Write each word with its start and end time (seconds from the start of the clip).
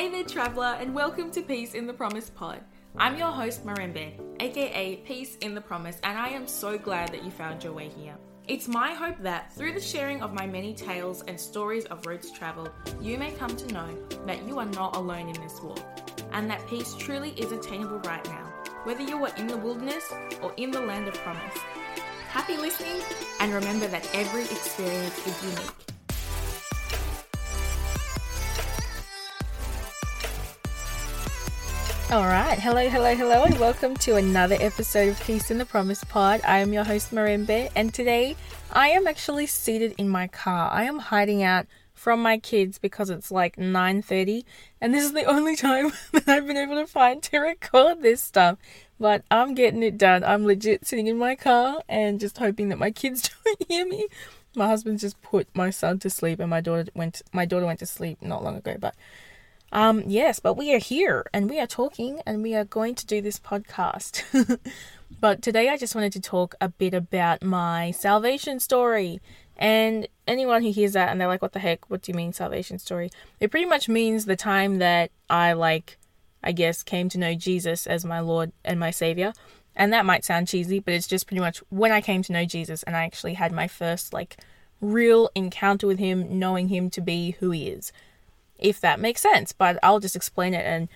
Hey 0.00 0.08
there, 0.08 0.24
traveller, 0.24 0.78
and 0.80 0.94
welcome 0.94 1.30
to 1.32 1.42
Peace 1.42 1.74
in 1.74 1.86
the 1.86 1.92
Promise 1.92 2.30
Pod. 2.30 2.62
I'm 2.96 3.18
your 3.18 3.30
host, 3.30 3.66
Marembe, 3.66 4.14
aka 4.40 4.96
Peace 4.96 5.36
in 5.42 5.54
the 5.54 5.60
Promise, 5.60 5.98
and 6.02 6.16
I 6.16 6.28
am 6.30 6.46
so 6.46 6.78
glad 6.78 7.12
that 7.12 7.22
you 7.22 7.30
found 7.30 7.62
your 7.62 7.74
way 7.74 7.90
here. 7.90 8.16
It's 8.48 8.66
my 8.66 8.94
hope 8.94 9.18
that 9.18 9.52
through 9.52 9.74
the 9.74 9.80
sharing 9.82 10.22
of 10.22 10.32
my 10.32 10.46
many 10.46 10.72
tales 10.72 11.22
and 11.28 11.38
stories 11.38 11.84
of 11.84 12.06
roads 12.06 12.30
traveled, 12.30 12.70
you 12.98 13.18
may 13.18 13.32
come 13.32 13.54
to 13.54 13.72
know 13.74 13.94
that 14.24 14.48
you 14.48 14.58
are 14.58 14.64
not 14.64 14.96
alone 14.96 15.28
in 15.28 15.38
this 15.42 15.60
walk, 15.60 15.84
and 16.32 16.48
that 16.48 16.66
peace 16.66 16.94
truly 16.94 17.32
is 17.32 17.52
attainable 17.52 17.98
right 17.98 18.24
now, 18.24 18.50
whether 18.84 19.02
you 19.02 19.22
are 19.22 19.36
in 19.36 19.48
the 19.48 19.58
wilderness 19.58 20.10
or 20.40 20.54
in 20.56 20.70
the 20.70 20.80
land 20.80 21.08
of 21.08 21.14
promise. 21.16 21.58
Happy 22.30 22.56
listening, 22.56 23.02
and 23.40 23.52
remember 23.52 23.86
that 23.86 24.08
every 24.14 24.44
experience 24.44 25.26
is 25.26 25.42
unique. 25.42 25.89
All 32.12 32.24
right, 32.24 32.58
hello, 32.58 32.88
hello, 32.88 33.14
hello, 33.14 33.44
and 33.44 33.56
welcome 33.60 33.94
to 33.98 34.16
another 34.16 34.56
episode 34.58 35.10
of 35.10 35.20
Peace 35.20 35.48
in 35.52 35.58
the 35.58 35.64
Promise 35.64 36.02
Pod. 36.02 36.40
I 36.44 36.58
am 36.58 36.72
your 36.72 36.82
host 36.82 37.12
Marembe, 37.12 37.70
and 37.76 37.94
today 37.94 38.34
I 38.72 38.88
am 38.88 39.06
actually 39.06 39.46
seated 39.46 39.94
in 39.96 40.08
my 40.08 40.26
car. 40.26 40.72
I 40.72 40.86
am 40.86 40.98
hiding 40.98 41.44
out 41.44 41.68
from 41.94 42.20
my 42.20 42.36
kids 42.36 42.78
because 42.78 43.10
it's 43.10 43.30
like 43.30 43.54
9:30, 43.54 44.42
and 44.80 44.92
this 44.92 45.04
is 45.04 45.12
the 45.12 45.22
only 45.22 45.54
time 45.54 45.92
that 46.12 46.28
I've 46.28 46.48
been 46.48 46.56
able 46.56 46.74
to 46.80 46.86
find 46.88 47.22
to 47.22 47.38
record 47.38 48.02
this 48.02 48.20
stuff. 48.20 48.58
But 48.98 49.22
I'm 49.30 49.54
getting 49.54 49.84
it 49.84 49.96
done. 49.96 50.24
I'm 50.24 50.44
legit 50.44 50.84
sitting 50.84 51.06
in 51.06 51.16
my 51.16 51.36
car 51.36 51.80
and 51.88 52.18
just 52.18 52.38
hoping 52.38 52.70
that 52.70 52.78
my 52.80 52.90
kids 52.90 53.30
don't 53.44 53.68
hear 53.68 53.86
me. 53.86 54.08
My 54.56 54.66
husband 54.66 54.98
just 54.98 55.22
put 55.22 55.46
my 55.54 55.70
son 55.70 56.00
to 56.00 56.10
sleep, 56.10 56.40
and 56.40 56.50
my 56.50 56.60
daughter 56.60 56.86
went. 56.92 57.22
My 57.32 57.44
daughter 57.44 57.66
went 57.66 57.78
to 57.78 57.86
sleep 57.86 58.20
not 58.20 58.42
long 58.42 58.56
ago, 58.56 58.74
but 58.80 58.96
um, 59.72 60.02
yes, 60.06 60.40
but 60.40 60.54
we 60.54 60.74
are 60.74 60.78
here 60.78 61.26
and 61.32 61.48
we 61.48 61.60
are 61.60 61.66
talking 61.66 62.20
and 62.26 62.42
we 62.42 62.54
are 62.54 62.64
going 62.64 62.94
to 62.96 63.06
do 63.06 63.20
this 63.20 63.38
podcast. 63.38 64.24
but 65.20 65.42
today 65.42 65.68
I 65.68 65.76
just 65.76 65.94
wanted 65.94 66.12
to 66.14 66.20
talk 66.20 66.56
a 66.60 66.68
bit 66.68 66.92
about 66.92 67.42
my 67.42 67.92
salvation 67.92 68.58
story. 68.58 69.20
And 69.56 70.08
anyone 70.26 70.62
who 70.62 70.72
hears 70.72 70.94
that 70.94 71.10
and 71.10 71.20
they're 71.20 71.28
like, 71.28 71.42
what 71.42 71.52
the 71.52 71.60
heck? 71.60 71.88
What 71.88 72.02
do 72.02 72.10
you 72.10 72.16
mean 72.16 72.32
salvation 72.32 72.78
story? 72.78 73.10
It 73.38 73.50
pretty 73.50 73.66
much 73.66 73.88
means 73.88 74.24
the 74.24 74.34
time 74.34 74.78
that 74.78 75.12
I, 75.28 75.52
like, 75.52 75.98
I 76.42 76.50
guess, 76.50 76.82
came 76.82 77.08
to 77.10 77.18
know 77.18 77.34
Jesus 77.34 77.86
as 77.86 78.04
my 78.04 78.18
Lord 78.20 78.50
and 78.64 78.80
my 78.80 78.90
Savior. 78.90 79.32
And 79.76 79.92
that 79.92 80.06
might 80.06 80.24
sound 80.24 80.48
cheesy, 80.48 80.80
but 80.80 80.94
it's 80.94 81.06
just 81.06 81.28
pretty 81.28 81.40
much 81.40 81.58
when 81.68 81.92
I 81.92 82.00
came 82.00 82.22
to 82.24 82.32
know 82.32 82.44
Jesus 82.44 82.82
and 82.82 82.96
I 82.96 83.04
actually 83.04 83.34
had 83.34 83.52
my 83.52 83.68
first, 83.68 84.12
like, 84.12 84.38
real 84.80 85.30
encounter 85.36 85.86
with 85.86 86.00
Him, 86.00 86.40
knowing 86.40 86.68
Him 86.68 86.90
to 86.90 87.00
be 87.00 87.36
who 87.38 87.52
He 87.52 87.68
is 87.68 87.92
if 88.60 88.80
that 88.80 89.00
makes 89.00 89.20
sense. 89.20 89.52
But 89.52 89.78
I'll 89.82 90.00
just 90.00 90.16
explain 90.16 90.54
it. 90.54 90.64
And 90.64 90.88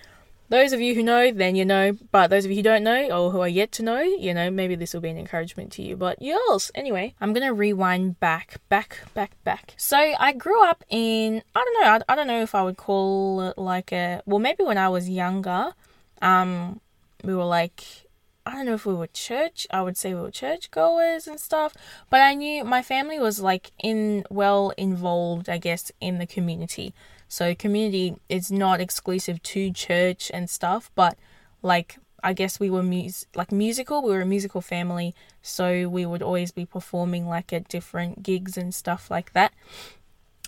those 0.49 0.73
of 0.73 0.79
you 0.79 0.93
who 0.95 1.03
know, 1.03 1.31
then 1.31 1.55
you 1.55 1.65
know. 1.65 1.97
But 2.11 2.29
those 2.29 2.45
of 2.45 2.51
you 2.51 2.57
who 2.57 2.63
don't 2.63 2.83
know 2.83 3.09
or 3.09 3.31
who 3.31 3.41
are 3.41 3.47
yet 3.47 3.71
to 3.73 3.83
know, 3.83 4.01
you 4.01 4.33
know, 4.33 4.49
maybe 4.49 4.75
this 4.75 4.93
will 4.93 5.01
be 5.01 5.09
an 5.09 5.17
encouragement 5.17 5.71
to 5.73 5.81
you. 5.81 5.95
But 5.95 6.21
yes, 6.21 6.71
anyway, 6.75 7.15
I'm 7.19 7.33
gonna 7.33 7.53
rewind 7.53 8.19
back, 8.19 8.61
back, 8.69 8.99
back, 9.13 9.31
back. 9.43 9.73
So 9.77 9.97
I 9.97 10.33
grew 10.33 10.63
up 10.63 10.83
in, 10.89 11.41
I 11.55 11.63
don't 11.63 11.81
know, 11.81 11.89
I, 11.89 12.13
I 12.13 12.15
don't 12.15 12.27
know 12.27 12.41
if 12.41 12.55
I 12.55 12.63
would 12.63 12.77
call 12.77 13.41
it 13.41 13.57
like 13.57 13.91
a, 13.91 14.21
well, 14.25 14.39
maybe 14.39 14.63
when 14.63 14.77
I 14.77 14.89
was 14.89 15.09
younger, 15.09 15.73
um, 16.21 16.79
we 17.23 17.35
were 17.35 17.45
like 17.45 18.05
I 18.47 18.51
don't 18.51 18.67
know 18.67 18.75
if 18.75 18.85
we 18.85 18.93
were 18.93 19.07
church, 19.07 19.65
I 19.71 19.81
would 19.81 19.97
say 19.97 20.13
we 20.13 20.21
were 20.21 20.29
church 20.29 20.69
goers 20.69 21.27
and 21.27 21.39
stuff, 21.39 21.73
but 22.11 22.21
I 22.21 22.35
knew 22.35 22.63
my 22.63 22.83
family 22.83 23.17
was 23.17 23.39
like 23.39 23.71
in 23.81 24.23
well 24.29 24.71
involved, 24.77 25.49
I 25.49 25.57
guess, 25.57 25.91
in 25.99 26.19
the 26.19 26.27
community. 26.27 26.93
So 27.35 27.53
community 27.53 28.15
is 28.29 28.49
not 28.49 28.79
exclusive 28.79 29.43
to 29.43 29.69
church 29.69 30.31
and 30.33 30.49
stuff, 30.49 30.89
but 30.95 31.17
like 31.61 31.97
I 32.23 32.31
guess 32.31 32.61
we 32.61 32.69
were 32.69 32.81
mus- 32.81 33.25
like 33.35 33.51
musical. 33.51 34.01
We 34.01 34.11
were 34.11 34.21
a 34.21 34.25
musical 34.25 34.61
family, 34.61 35.13
so 35.41 35.89
we 35.89 36.05
would 36.05 36.21
always 36.21 36.53
be 36.53 36.65
performing 36.65 37.27
like 37.27 37.51
at 37.51 37.67
different 37.67 38.23
gigs 38.23 38.55
and 38.55 38.73
stuff 38.73 39.11
like 39.11 39.33
that. 39.33 39.51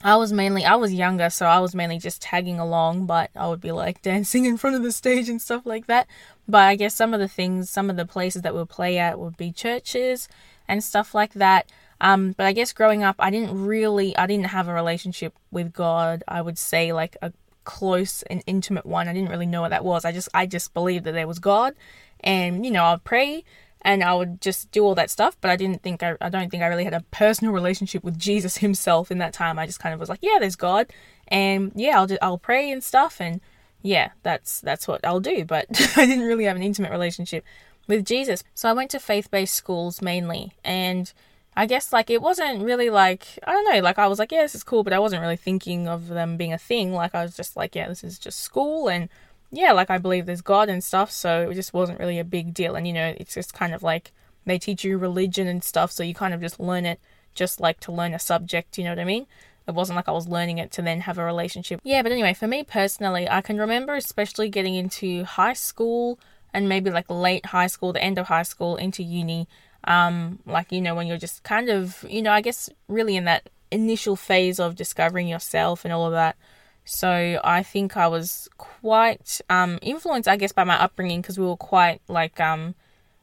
I 0.01 0.15
was 0.15 0.31
mainly 0.31 0.63
I 0.63 0.75
was 0.75 0.93
younger, 0.93 1.29
so 1.29 1.45
I 1.47 1.59
was 1.59 1.75
mainly 1.75 1.97
just 1.99 2.21
tagging 2.21 2.57
along, 2.57 3.05
but 3.05 3.31
I 3.35 3.49
would 3.49 3.59
be 3.59 3.73
like 3.73 4.01
dancing 4.11 4.45
in 4.45 4.55
front 4.55 4.77
of 4.77 4.83
the 4.83 4.93
stage 4.93 5.27
and 5.27 5.41
stuff 5.41 5.65
like 5.65 5.87
that. 5.87 6.07
But 6.47 6.61
I 6.61 6.77
guess 6.77 6.95
some 6.95 7.13
of 7.13 7.19
the 7.19 7.27
things, 7.27 7.69
some 7.69 7.89
of 7.89 7.97
the 7.97 8.05
places 8.05 8.43
that 8.43 8.53
we'll 8.53 8.65
play 8.65 8.97
at 8.97 9.19
would 9.19 9.35
be 9.35 9.51
churches 9.51 10.29
and 10.69 10.81
stuff 10.81 11.13
like 11.13 11.33
that. 11.33 11.69
Um, 11.99 12.33
but 12.37 12.45
I 12.45 12.53
guess 12.53 12.73
growing 12.73 13.03
up, 13.03 13.15
I 13.19 13.29
didn't 13.29 13.65
really, 13.65 14.15
I 14.17 14.27
didn't 14.27 14.47
have 14.47 14.67
a 14.67 14.73
relationship 14.73 15.33
with 15.51 15.73
God. 15.73 16.23
I 16.27 16.41
would 16.41 16.57
say 16.57 16.93
like 16.93 17.17
a 17.21 17.33
close 17.63 18.21
and 18.23 18.43
intimate 18.45 18.85
one. 18.85 19.07
I 19.07 19.13
didn't 19.13 19.29
really 19.29 19.45
know 19.45 19.61
what 19.61 19.69
that 19.69 19.83
was. 19.83 20.05
I 20.05 20.11
just, 20.11 20.29
I 20.33 20.45
just 20.45 20.73
believed 20.73 21.05
that 21.05 21.13
there 21.13 21.27
was 21.27 21.39
God, 21.39 21.73
and 22.19 22.65
you 22.65 22.71
know, 22.71 22.85
I'd 22.85 23.03
pray 23.03 23.43
and 23.81 24.03
I 24.03 24.13
would 24.13 24.41
just 24.41 24.71
do 24.71 24.83
all 24.83 24.95
that 24.95 25.09
stuff. 25.09 25.37
But 25.39 25.51
I 25.51 25.55
didn't 25.55 25.81
think, 25.81 26.03
I, 26.03 26.15
I 26.19 26.29
don't 26.29 26.49
think 26.49 26.63
I 26.63 26.67
really 26.67 26.83
had 26.83 26.93
a 26.93 27.05
personal 27.11 27.53
relationship 27.53 28.03
with 28.03 28.17
Jesus 28.17 28.57
Himself 28.67 29.11
in 29.11 29.17
that 29.19 29.33
time. 29.33 29.57
I 29.57 29.65
just 29.65 29.79
kind 29.79 29.93
of 29.93 29.99
was 29.99 30.09
like, 30.09 30.19
yeah, 30.21 30.37
there's 30.39 30.55
God, 30.55 30.87
and 31.27 31.71
yeah, 31.75 31.97
I'll 31.97 32.07
just, 32.07 32.21
I'll 32.21 32.37
pray 32.37 32.71
and 32.71 32.83
stuff, 32.83 33.19
and 33.19 33.41
yeah, 33.81 34.11
that's 34.23 34.61
that's 34.61 34.87
what 34.87 35.05
I'll 35.05 35.19
do. 35.19 35.45
But 35.45 35.67
I 35.97 36.05
didn't 36.05 36.25
really 36.25 36.45
have 36.45 36.55
an 36.55 36.63
intimate 36.63 36.91
relationship 36.91 37.43
with 37.87 38.05
Jesus. 38.05 38.43
So 38.53 38.69
I 38.69 38.73
went 38.73 38.91
to 38.91 38.99
faith-based 38.99 39.53
schools 39.53 40.01
mainly, 40.01 40.53
and 40.63 41.11
I 41.57 41.65
guess 41.65 41.91
like 41.91 42.11
it 42.11 42.21
wasn't 42.21 42.61
really 42.61 42.91
like 42.91 43.25
I 43.45 43.51
don't 43.51 43.73
know, 43.73 43.81
like 43.81 43.97
I 43.97 44.05
was 44.05 44.19
like, 44.19 44.31
yeah, 44.31 44.43
this 44.43 44.53
is 44.53 44.63
cool, 44.63 44.83
but 44.83 44.93
I 44.93 44.99
wasn't 44.99 45.23
really 45.23 45.35
thinking 45.35 45.87
of 45.87 46.07
them 46.07 46.37
being 46.37 46.53
a 46.53 46.57
thing. 46.59 46.93
Like 46.93 47.15
I 47.15 47.23
was 47.23 47.35
just 47.35 47.57
like, 47.57 47.75
yeah, 47.75 47.89
this 47.89 48.03
is 48.03 48.19
just 48.19 48.39
school 48.39 48.87
and 48.87 49.09
yeah, 49.51 49.71
like 49.71 49.89
I 49.89 49.97
believe 49.97 50.27
there's 50.27 50.41
God 50.41 50.69
and 50.69 50.83
stuff, 50.83 51.09
so 51.09 51.49
it 51.49 51.55
just 51.55 51.73
wasn't 51.73 51.99
really 51.99 52.19
a 52.19 52.23
big 52.23 52.53
deal. 52.53 52.75
And 52.75 52.85
you 52.85 52.93
know, 52.93 53.15
it's 53.17 53.33
just 53.33 53.55
kind 53.55 53.73
of 53.73 53.81
like 53.81 54.11
they 54.45 54.59
teach 54.59 54.83
you 54.83 54.99
religion 54.99 55.47
and 55.47 55.63
stuff, 55.63 55.91
so 55.91 56.03
you 56.03 56.13
kind 56.13 56.33
of 56.35 56.41
just 56.41 56.59
learn 56.59 56.85
it 56.85 56.99
just 57.33 57.59
like 57.59 57.79
to 57.81 57.91
learn 57.91 58.13
a 58.13 58.19
subject, 58.19 58.77
you 58.77 58.83
know 58.83 58.91
what 58.91 58.99
I 58.99 59.05
mean? 59.05 59.25
It 59.67 59.73
wasn't 59.73 59.95
like 59.95 60.07
I 60.07 60.11
was 60.11 60.27
learning 60.27 60.59
it 60.59 60.71
to 60.73 60.83
then 60.83 61.01
have 61.01 61.17
a 61.17 61.25
relationship. 61.25 61.81
Yeah, 61.83 62.03
but 62.03 62.11
anyway, 62.11 62.35
for 62.35 62.47
me 62.47 62.63
personally, 62.63 63.27
I 63.27 63.41
can 63.41 63.57
remember 63.57 63.95
especially 63.95 64.49
getting 64.49 64.75
into 64.75 65.23
high 65.23 65.53
school 65.53 66.19
and 66.53 66.69
maybe 66.69 66.89
like 66.89 67.09
late 67.09 67.47
high 67.47 67.67
school, 67.67 67.93
the 67.93 68.03
end 68.03 68.17
of 68.17 68.27
high 68.27 68.43
school 68.43 68.75
into 68.75 69.03
uni 69.03 69.47
um, 69.87 70.39
like, 70.45 70.71
you 70.71 70.81
know, 70.81 70.93
when 70.95 71.07
you're 71.07 71.17
just 71.17 71.43
kind 71.43 71.69
of, 71.69 72.05
you 72.07 72.21
know, 72.21 72.31
I 72.31 72.41
guess 72.41 72.69
really 72.87 73.15
in 73.15 73.23
that 73.23 73.49
initial 73.71 74.15
phase 74.15 74.59
of 74.59 74.75
discovering 74.75 75.27
yourself 75.27 75.85
and 75.85 75.93
all 75.93 76.05
of 76.05 76.11
that. 76.11 76.35
So 76.83 77.39
I 77.43 77.63
think 77.63 77.97
I 77.97 78.07
was 78.07 78.49
quite 78.57 79.41
um, 79.49 79.79
influenced, 79.81 80.27
I 80.27 80.35
guess, 80.35 80.51
by 80.51 80.65
my 80.65 80.75
upbringing 80.75 81.21
because 81.21 81.39
we 81.39 81.45
were 81.45 81.57
quite 81.57 82.01
like 82.07 82.39
um, 82.39 82.75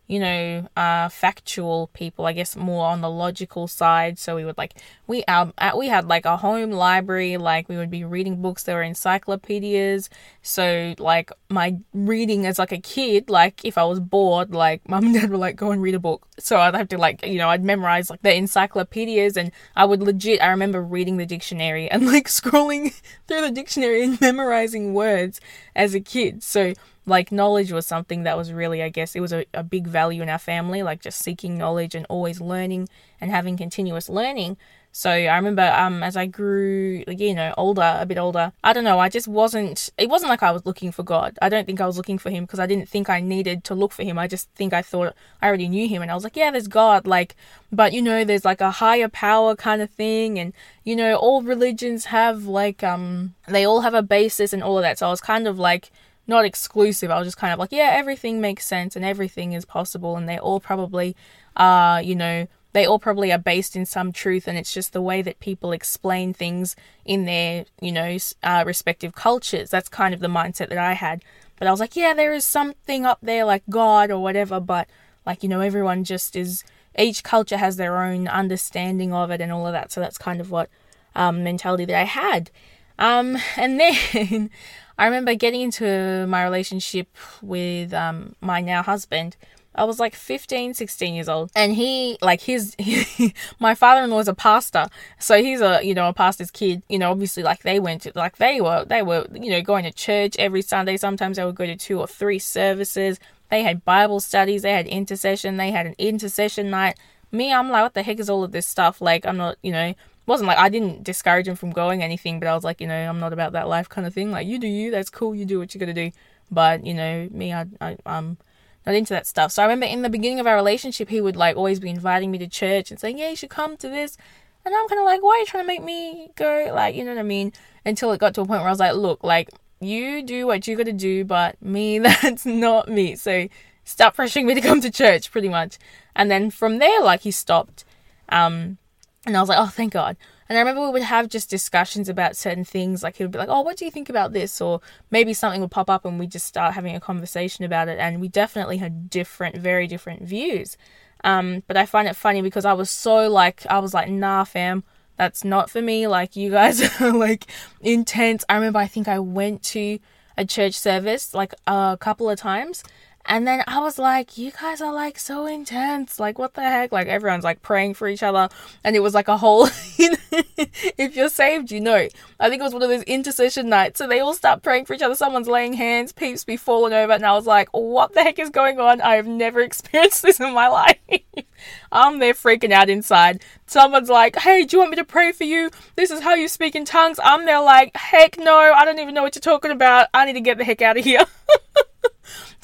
you 0.06 0.18
know, 0.18 0.68
uh, 0.76 1.08
factual 1.08 1.88
people, 1.94 2.26
I 2.26 2.32
guess 2.32 2.56
more 2.56 2.86
on 2.86 3.00
the 3.00 3.08
logical 3.08 3.66
side. 3.66 4.18
So 4.18 4.36
we 4.36 4.44
would 4.44 4.58
like, 4.58 4.74
we, 5.06 5.24
um, 5.24 5.54
we 5.76 5.88
had 5.88 6.06
like 6.06 6.26
a 6.26 6.36
home 6.36 6.72
library, 6.72 7.38
like 7.38 7.70
we 7.70 7.78
would 7.78 7.90
be 7.90 8.04
reading 8.04 8.42
books 8.42 8.64
that 8.64 8.74
were 8.74 8.82
encyclopedias. 8.82 10.10
So 10.42 10.94
like 10.98 11.32
my 11.48 11.78
reading 11.94 12.44
as 12.44 12.58
like 12.58 12.72
a 12.72 12.78
kid, 12.78 13.30
like 13.30 13.64
if 13.64 13.78
I 13.78 13.84
was 13.84 13.98
bored, 13.98 14.54
like 14.54 14.86
mum 14.88 15.06
and 15.06 15.14
dad 15.14 15.30
were 15.30 15.38
like, 15.38 15.56
go 15.56 15.70
and 15.70 15.80
read 15.80 15.94
a 15.94 16.00
book. 16.00 16.26
So 16.38 16.58
I'd 16.58 16.74
have 16.74 16.88
to 16.88 16.98
like, 16.98 17.24
you 17.24 17.38
know, 17.38 17.48
I'd 17.48 17.64
memorize 17.64 18.10
like 18.10 18.20
the 18.20 18.34
encyclopedias 18.34 19.38
and 19.38 19.52
I 19.74 19.86
would 19.86 20.02
legit, 20.02 20.42
I 20.42 20.48
remember 20.48 20.82
reading 20.82 21.16
the 21.16 21.26
dictionary 21.26 21.90
and 21.90 22.06
like 22.06 22.28
scrolling 22.28 23.00
through 23.26 23.40
the 23.40 23.50
dictionary 23.50 24.02
and 24.04 24.20
memorizing 24.20 24.92
words 24.92 25.40
as 25.74 25.94
a 25.94 26.00
kid. 26.00 26.42
So 26.42 26.74
like 27.06 27.30
knowledge 27.30 27.70
was 27.72 27.86
something 27.86 28.22
that 28.22 28.36
was 28.36 28.52
really 28.52 28.82
i 28.82 28.88
guess 28.88 29.14
it 29.14 29.20
was 29.20 29.32
a, 29.32 29.44
a 29.52 29.62
big 29.62 29.86
value 29.86 30.22
in 30.22 30.28
our 30.28 30.38
family 30.38 30.82
like 30.82 31.00
just 31.00 31.20
seeking 31.20 31.58
knowledge 31.58 31.94
and 31.94 32.06
always 32.08 32.40
learning 32.40 32.88
and 33.24 33.30
having 33.30 33.56
continuous 33.56 34.10
learning. 34.10 34.56
So 34.92 35.10
i 35.10 35.34
remember 35.34 35.62
um 35.76 36.04
as 36.04 36.16
i 36.16 36.24
grew 36.24 37.02
you 37.08 37.34
know 37.34 37.52
older 37.58 37.96
a 37.98 38.06
bit 38.06 38.16
older 38.16 38.52
i 38.62 38.72
don't 38.72 38.84
know 38.84 39.00
i 39.00 39.08
just 39.08 39.26
wasn't 39.26 39.90
it 39.98 40.08
wasn't 40.08 40.30
like 40.30 40.44
i 40.44 40.52
was 40.52 40.64
looking 40.66 40.92
for 40.92 41.02
god. 41.02 41.36
I 41.42 41.48
don't 41.48 41.66
think 41.66 41.80
i 41.80 41.86
was 41.86 41.96
looking 41.96 42.16
for 42.16 42.30
him 42.30 42.44
because 42.44 42.60
i 42.60 42.66
didn't 42.66 42.88
think 42.88 43.10
i 43.10 43.20
needed 43.20 43.64
to 43.64 43.74
look 43.74 43.90
for 43.90 44.04
him. 44.04 44.20
I 44.20 44.28
just 44.28 44.48
think 44.50 44.72
i 44.72 44.82
thought 44.82 45.16
i 45.42 45.48
already 45.48 45.68
knew 45.68 45.88
him 45.88 46.00
and 46.00 46.12
i 46.12 46.14
was 46.14 46.22
like 46.22 46.36
yeah 46.36 46.52
there's 46.52 46.68
god 46.68 47.08
like 47.08 47.34
but 47.72 47.92
you 47.92 48.02
know 48.02 48.22
there's 48.22 48.44
like 48.44 48.60
a 48.60 48.70
higher 48.70 49.08
power 49.08 49.56
kind 49.56 49.82
of 49.82 49.90
thing 49.90 50.38
and 50.38 50.52
you 50.84 50.94
know 50.94 51.16
all 51.16 51.42
religions 51.42 52.04
have 52.04 52.44
like 52.44 52.84
um 52.84 53.34
they 53.48 53.64
all 53.64 53.80
have 53.80 53.94
a 53.94 54.02
basis 54.02 54.52
and 54.52 54.62
all 54.62 54.78
of 54.78 54.82
that. 54.82 54.98
So 54.98 55.08
i 55.08 55.10
was 55.10 55.20
kind 55.20 55.48
of 55.48 55.58
like 55.58 55.90
not 56.26 56.44
exclusive. 56.44 57.10
I 57.10 57.18
was 57.18 57.26
just 57.26 57.36
kind 57.36 57.52
of 57.52 57.58
like, 57.58 57.72
yeah, 57.72 57.90
everything 57.92 58.40
makes 58.40 58.66
sense 58.66 58.96
and 58.96 59.04
everything 59.04 59.52
is 59.52 59.64
possible, 59.64 60.16
and 60.16 60.28
they 60.28 60.38
all 60.38 60.60
probably 60.60 61.16
are, 61.56 62.00
you 62.00 62.14
know, 62.14 62.46
they 62.72 62.86
all 62.86 62.98
probably 62.98 63.30
are 63.30 63.38
based 63.38 63.76
in 63.76 63.86
some 63.86 64.12
truth, 64.12 64.48
and 64.48 64.58
it's 64.58 64.74
just 64.74 64.92
the 64.92 65.02
way 65.02 65.22
that 65.22 65.38
people 65.38 65.70
explain 65.70 66.34
things 66.34 66.74
in 67.04 67.24
their, 67.24 67.66
you 67.80 67.92
know, 67.92 68.16
uh, 68.42 68.64
respective 68.66 69.14
cultures. 69.14 69.70
That's 69.70 69.88
kind 69.88 70.12
of 70.12 70.20
the 70.20 70.28
mindset 70.28 70.70
that 70.70 70.78
I 70.78 70.94
had. 70.94 71.22
But 71.56 71.68
I 71.68 71.70
was 71.70 71.78
like, 71.78 71.94
yeah, 71.94 72.14
there 72.14 72.32
is 72.32 72.44
something 72.44 73.06
up 73.06 73.18
there 73.22 73.44
like 73.44 73.62
God 73.70 74.10
or 74.10 74.20
whatever, 74.20 74.58
but 74.58 74.88
like, 75.24 75.42
you 75.42 75.48
know, 75.48 75.60
everyone 75.60 76.02
just 76.02 76.34
is, 76.34 76.64
each 76.98 77.22
culture 77.22 77.58
has 77.58 77.76
their 77.76 78.02
own 78.02 78.26
understanding 78.26 79.12
of 79.12 79.30
it 79.30 79.40
and 79.40 79.52
all 79.52 79.66
of 79.66 79.72
that. 79.72 79.92
So 79.92 80.00
that's 80.00 80.18
kind 80.18 80.40
of 80.40 80.50
what 80.50 80.68
um, 81.14 81.44
mentality 81.44 81.84
that 81.84 82.00
I 82.00 82.04
had. 82.04 82.50
Um, 82.98 83.38
and 83.56 83.78
then 83.78 84.50
I 84.98 85.06
remember 85.06 85.34
getting 85.34 85.60
into 85.60 86.26
my 86.28 86.44
relationship 86.44 87.08
with 87.42 87.92
um, 87.92 88.36
my 88.40 88.60
now 88.60 88.82
husband. 88.82 89.36
I 89.76 89.84
was 89.84 89.98
like 89.98 90.14
15, 90.14 90.74
16 90.74 91.14
years 91.14 91.28
old. 91.28 91.50
And 91.56 91.74
he, 91.74 92.16
like, 92.22 92.40
his, 92.40 92.76
he, 92.78 93.34
my 93.58 93.74
father 93.74 94.02
in 94.02 94.10
law 94.10 94.20
is 94.20 94.28
a 94.28 94.34
pastor. 94.34 94.86
So 95.18 95.42
he's 95.42 95.60
a, 95.60 95.80
you 95.82 95.94
know, 95.94 96.08
a 96.08 96.12
pastor's 96.12 96.52
kid. 96.52 96.82
You 96.88 96.98
know, 96.98 97.10
obviously, 97.10 97.42
like, 97.42 97.62
they 97.62 97.80
went 97.80 98.02
to, 98.02 98.12
like, 98.14 98.36
they 98.36 98.60
were, 98.60 98.84
they 98.84 99.02
were, 99.02 99.26
you 99.32 99.50
know, 99.50 99.62
going 99.62 99.82
to 99.84 99.90
church 99.90 100.36
every 100.38 100.62
Sunday. 100.62 100.96
Sometimes 100.96 101.36
they 101.36 101.44
would 101.44 101.56
go 101.56 101.66
to 101.66 101.76
two 101.76 101.98
or 101.98 102.06
three 102.06 102.38
services. 102.38 103.18
They 103.50 103.64
had 103.64 103.84
Bible 103.84 104.20
studies. 104.20 104.62
They 104.62 104.72
had 104.72 104.86
intercession. 104.86 105.56
They 105.56 105.72
had 105.72 105.86
an 105.86 105.96
intercession 105.98 106.70
night. 106.70 106.96
Me, 107.32 107.52
I'm 107.52 107.68
like, 107.68 107.82
what 107.82 107.94
the 107.94 108.04
heck 108.04 108.20
is 108.20 108.30
all 108.30 108.44
of 108.44 108.52
this 108.52 108.66
stuff? 108.66 109.00
Like, 109.00 109.26
I'm 109.26 109.36
not, 109.36 109.56
you 109.60 109.72
know, 109.72 109.94
wasn't 110.26 110.48
like 110.48 110.58
I 110.58 110.68
didn't 110.68 111.04
discourage 111.04 111.48
him 111.48 111.56
from 111.56 111.70
going 111.70 112.02
anything, 112.02 112.40
but 112.40 112.48
I 112.48 112.54
was 112.54 112.64
like, 112.64 112.80
you 112.80 112.86
know, 112.86 112.94
I'm 112.94 113.20
not 113.20 113.32
about 113.32 113.52
that 113.52 113.68
life 113.68 113.88
kind 113.88 114.06
of 114.06 114.14
thing. 114.14 114.30
Like 114.30 114.46
you 114.46 114.58
do 114.58 114.66
you, 114.66 114.90
that's 114.90 115.10
cool. 115.10 115.34
You 115.34 115.44
do 115.44 115.58
what 115.58 115.74
you 115.74 115.80
got 115.80 115.86
to 115.86 115.92
do. 115.92 116.10
But 116.50 116.86
you 116.86 116.94
know, 116.94 117.28
me, 117.30 117.52
I, 117.52 117.66
I 117.80 117.96
I'm 118.06 118.38
not 118.86 118.94
into 118.94 119.14
that 119.14 119.26
stuff. 119.26 119.52
So 119.52 119.62
I 119.62 119.66
remember 119.66 119.86
in 119.86 120.02
the 120.02 120.10
beginning 120.10 120.40
of 120.40 120.46
our 120.46 120.56
relationship, 120.56 121.08
he 121.08 121.20
would 121.20 121.36
like 121.36 121.56
always 121.56 121.80
be 121.80 121.90
inviting 121.90 122.30
me 122.30 122.38
to 122.38 122.48
church 122.48 122.90
and 122.90 123.00
saying, 123.00 123.18
yeah, 123.18 123.30
you 123.30 123.36
should 123.36 123.50
come 123.50 123.76
to 123.78 123.88
this. 123.88 124.16
And 124.64 124.74
I'm 124.74 124.88
kind 124.88 125.00
of 125.00 125.04
like, 125.04 125.22
why 125.22 125.30
are 125.30 125.38
you 125.40 125.46
trying 125.46 125.64
to 125.64 125.68
make 125.68 125.82
me 125.82 126.30
go? 126.36 126.70
Like, 126.74 126.94
you 126.94 127.04
know 127.04 127.12
what 127.12 127.20
I 127.20 127.24
mean? 127.24 127.52
Until 127.84 128.12
it 128.12 128.20
got 128.20 128.34
to 128.34 128.40
a 128.40 128.46
point 128.46 128.60
where 128.60 128.68
I 128.68 128.72
was 128.72 128.80
like, 128.80 128.94
look, 128.94 129.22
like 129.22 129.50
you 129.80 130.22
do 130.22 130.46
what 130.46 130.66
you 130.66 130.76
got 130.76 130.86
to 130.86 130.92
do, 130.92 131.24
but 131.24 131.60
me, 131.62 131.98
that's 132.00 132.46
not 132.46 132.88
me. 132.88 133.16
So 133.16 133.48
stop 133.84 134.16
pressuring 134.16 134.46
me 134.46 134.54
to 134.54 134.60
come 134.60 134.80
to 134.80 134.90
church, 134.90 135.30
pretty 135.30 135.48
much. 135.48 135.78
And 136.16 136.30
then 136.30 136.50
from 136.50 136.78
there, 136.78 137.00
like 137.02 137.20
he 137.22 137.30
stopped. 137.30 137.84
Um, 138.30 138.78
and 139.26 139.36
I 139.36 139.40
was 139.40 139.48
like, 139.48 139.58
oh, 139.58 139.66
thank 139.66 139.92
God. 139.92 140.16
And 140.48 140.58
I 140.58 140.60
remember 140.60 140.82
we 140.82 140.90
would 140.90 141.02
have 141.02 141.28
just 141.28 141.48
discussions 141.48 142.08
about 142.08 142.36
certain 142.36 142.64
things. 142.64 143.02
Like 143.02 143.16
he 143.16 143.24
would 143.24 143.30
be 143.30 143.38
like, 143.38 143.48
oh, 143.48 143.62
what 143.62 143.76
do 143.76 143.84
you 143.84 143.90
think 143.90 144.10
about 144.10 144.32
this? 144.32 144.60
Or 144.60 144.80
maybe 145.10 145.32
something 145.32 145.60
would 145.62 145.70
pop 145.70 145.88
up 145.88 146.04
and 146.04 146.18
we 146.18 146.26
just 146.26 146.46
start 146.46 146.74
having 146.74 146.94
a 146.94 147.00
conversation 147.00 147.64
about 147.64 147.88
it. 147.88 147.98
And 147.98 148.20
we 148.20 148.28
definitely 148.28 148.76
had 148.76 149.08
different, 149.08 149.56
very 149.56 149.86
different 149.86 150.22
views. 150.22 150.76
Um, 151.22 151.62
but 151.66 151.78
I 151.78 151.86
find 151.86 152.06
it 152.06 152.16
funny 152.16 152.42
because 152.42 152.66
I 152.66 152.74
was 152.74 152.90
so 152.90 153.28
like, 153.30 153.64
I 153.70 153.78
was 153.78 153.94
like, 153.94 154.10
nah, 154.10 154.44
fam, 154.44 154.84
that's 155.16 155.44
not 155.44 155.70
for 155.70 155.80
me. 155.80 156.06
Like, 156.06 156.36
you 156.36 156.50
guys 156.50 156.82
are 157.00 157.12
like 157.12 157.46
intense. 157.80 158.44
I 158.48 158.56
remember 158.56 158.78
I 158.78 158.86
think 158.86 159.08
I 159.08 159.20
went 159.20 159.62
to 159.64 159.98
a 160.36 160.44
church 160.44 160.74
service 160.74 161.32
like 161.32 161.54
a 161.66 161.96
couple 161.98 162.28
of 162.28 162.38
times 162.38 162.82
and 163.26 163.46
then 163.46 163.64
I 163.66 163.80
was 163.80 163.98
like, 163.98 164.36
you 164.36 164.50
guys 164.50 164.82
are 164.82 164.92
like 164.92 165.18
so 165.18 165.46
intense. 165.46 166.20
Like, 166.20 166.38
what 166.38 166.54
the 166.54 166.62
heck? 166.62 166.92
Like, 166.92 167.06
everyone's 167.06 167.44
like 167.44 167.62
praying 167.62 167.94
for 167.94 168.06
each 168.06 168.22
other. 168.22 168.50
And 168.82 168.94
it 168.94 169.00
was 169.00 169.14
like 169.14 169.28
a 169.28 169.38
whole, 169.38 169.66
if 169.98 171.16
you're 171.16 171.30
saved, 171.30 171.70
you 171.70 171.80
know. 171.80 172.06
I 172.38 172.48
think 172.50 172.60
it 172.60 172.64
was 172.64 172.74
one 172.74 172.82
of 172.82 172.90
those 172.90 173.02
intercession 173.04 173.70
nights. 173.70 173.98
So 173.98 174.06
they 174.06 174.20
all 174.20 174.34
start 174.34 174.62
praying 174.62 174.84
for 174.84 174.92
each 174.92 175.00
other. 175.00 175.14
Someone's 175.14 175.48
laying 175.48 175.72
hands, 175.72 176.12
peeps 176.12 176.44
be 176.44 176.58
falling 176.58 176.92
over. 176.92 177.12
And 177.12 177.24
I 177.24 177.32
was 177.32 177.46
like, 177.46 177.68
what 177.72 178.12
the 178.12 178.22
heck 178.22 178.38
is 178.38 178.50
going 178.50 178.78
on? 178.78 179.00
I 179.00 179.14
have 179.14 179.26
never 179.26 179.60
experienced 179.62 180.22
this 180.22 180.38
in 180.38 180.52
my 180.52 180.68
life. 180.68 180.98
I'm 181.92 182.18
there 182.18 182.34
freaking 182.34 182.72
out 182.72 182.90
inside. 182.90 183.42
Someone's 183.66 184.10
like, 184.10 184.36
hey, 184.36 184.64
do 184.64 184.76
you 184.76 184.80
want 184.80 184.90
me 184.90 184.96
to 184.96 185.04
pray 185.04 185.32
for 185.32 185.44
you? 185.44 185.70
This 185.96 186.10
is 186.10 186.20
how 186.20 186.34
you 186.34 186.46
speak 186.46 186.76
in 186.76 186.84
tongues. 186.84 187.18
I'm 187.24 187.46
there 187.46 187.62
like, 187.62 187.96
heck 187.96 188.36
no, 188.36 188.54
I 188.58 188.84
don't 188.84 188.98
even 188.98 189.14
know 189.14 189.22
what 189.22 189.34
you're 189.34 189.40
talking 189.40 189.70
about. 189.70 190.08
I 190.12 190.26
need 190.26 190.34
to 190.34 190.42
get 190.42 190.58
the 190.58 190.64
heck 190.64 190.82
out 190.82 190.98
of 190.98 191.04
here. 191.04 191.24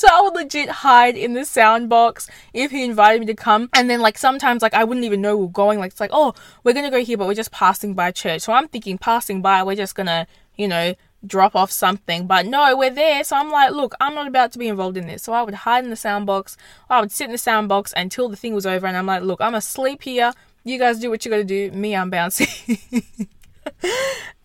So 0.01 0.09
I 0.11 0.23
would 0.23 0.33
legit 0.33 0.71
hide 0.71 1.15
in 1.15 1.35
the 1.35 1.45
sound 1.45 1.91
box 1.91 2.27
if 2.55 2.71
he 2.71 2.85
invited 2.85 3.21
me 3.21 3.27
to 3.27 3.35
come. 3.35 3.69
And 3.75 3.91
then 3.91 4.01
like 4.01 4.17
sometimes 4.17 4.63
like 4.63 4.73
I 4.73 4.83
wouldn't 4.83 5.05
even 5.05 5.21
know 5.21 5.37
we 5.37 5.45
are 5.45 5.51
going. 5.51 5.79
Like 5.79 5.91
it's 5.91 6.01
like, 6.01 6.09
oh, 6.11 6.33
we're 6.65 6.73
gonna 6.73 6.91
go 6.91 7.05
here, 7.05 7.19
but 7.19 7.27
we're 7.27 7.35
just 7.35 7.53
passing 7.53 7.93
by 7.93 8.11
church. 8.11 8.41
So 8.41 8.55
I'm 8.55 8.67
thinking 8.67 8.97
passing 8.97 9.43
by, 9.43 9.63
we're 9.63 9.77
just 9.77 9.95
gonna, 9.95 10.27
you 10.57 10.69
know, 10.69 10.95
drop 11.27 11.55
off 11.55 11.71
something. 11.71 12.27
But 12.27 12.47
no, 12.47 12.75
we're 12.79 12.89
there. 12.89 13.23
So 13.25 13.37
I'm 13.37 13.51
like, 13.51 13.73
look, 13.73 13.95
I'm 14.01 14.15
not 14.15 14.27
about 14.27 14.53
to 14.53 14.59
be 14.59 14.69
involved 14.69 14.97
in 14.97 15.07
this. 15.07 15.23
So 15.23 15.35
I 15.35 15.43
would 15.43 15.53
hide 15.53 15.85
in 15.85 15.91
the 15.91 15.97
sound 15.97 16.25
box. 16.25 16.57
I 16.89 17.03
would 17.03 17.13
sit 17.13 17.27
in 17.27 17.33
the 17.33 17.37
sound 17.37 17.69
box 17.69 17.93
until 17.95 18.31
the 18.31 18.37
thing 18.37 18.55
was 18.55 18.65
over. 18.65 18.87
And 18.87 18.97
I'm 18.97 19.05
like, 19.05 19.23
look, 19.23 19.43
I'm 19.43 19.55
asleep 19.55 20.03
here. 20.05 20.33
You 20.65 20.79
guys 20.79 20.99
do 20.99 21.11
what 21.11 21.27
you 21.27 21.31
gotta 21.31 21.45
do. 21.45 21.73
Me, 21.73 21.95
I'm 21.95 22.09
bouncing. 22.09 22.79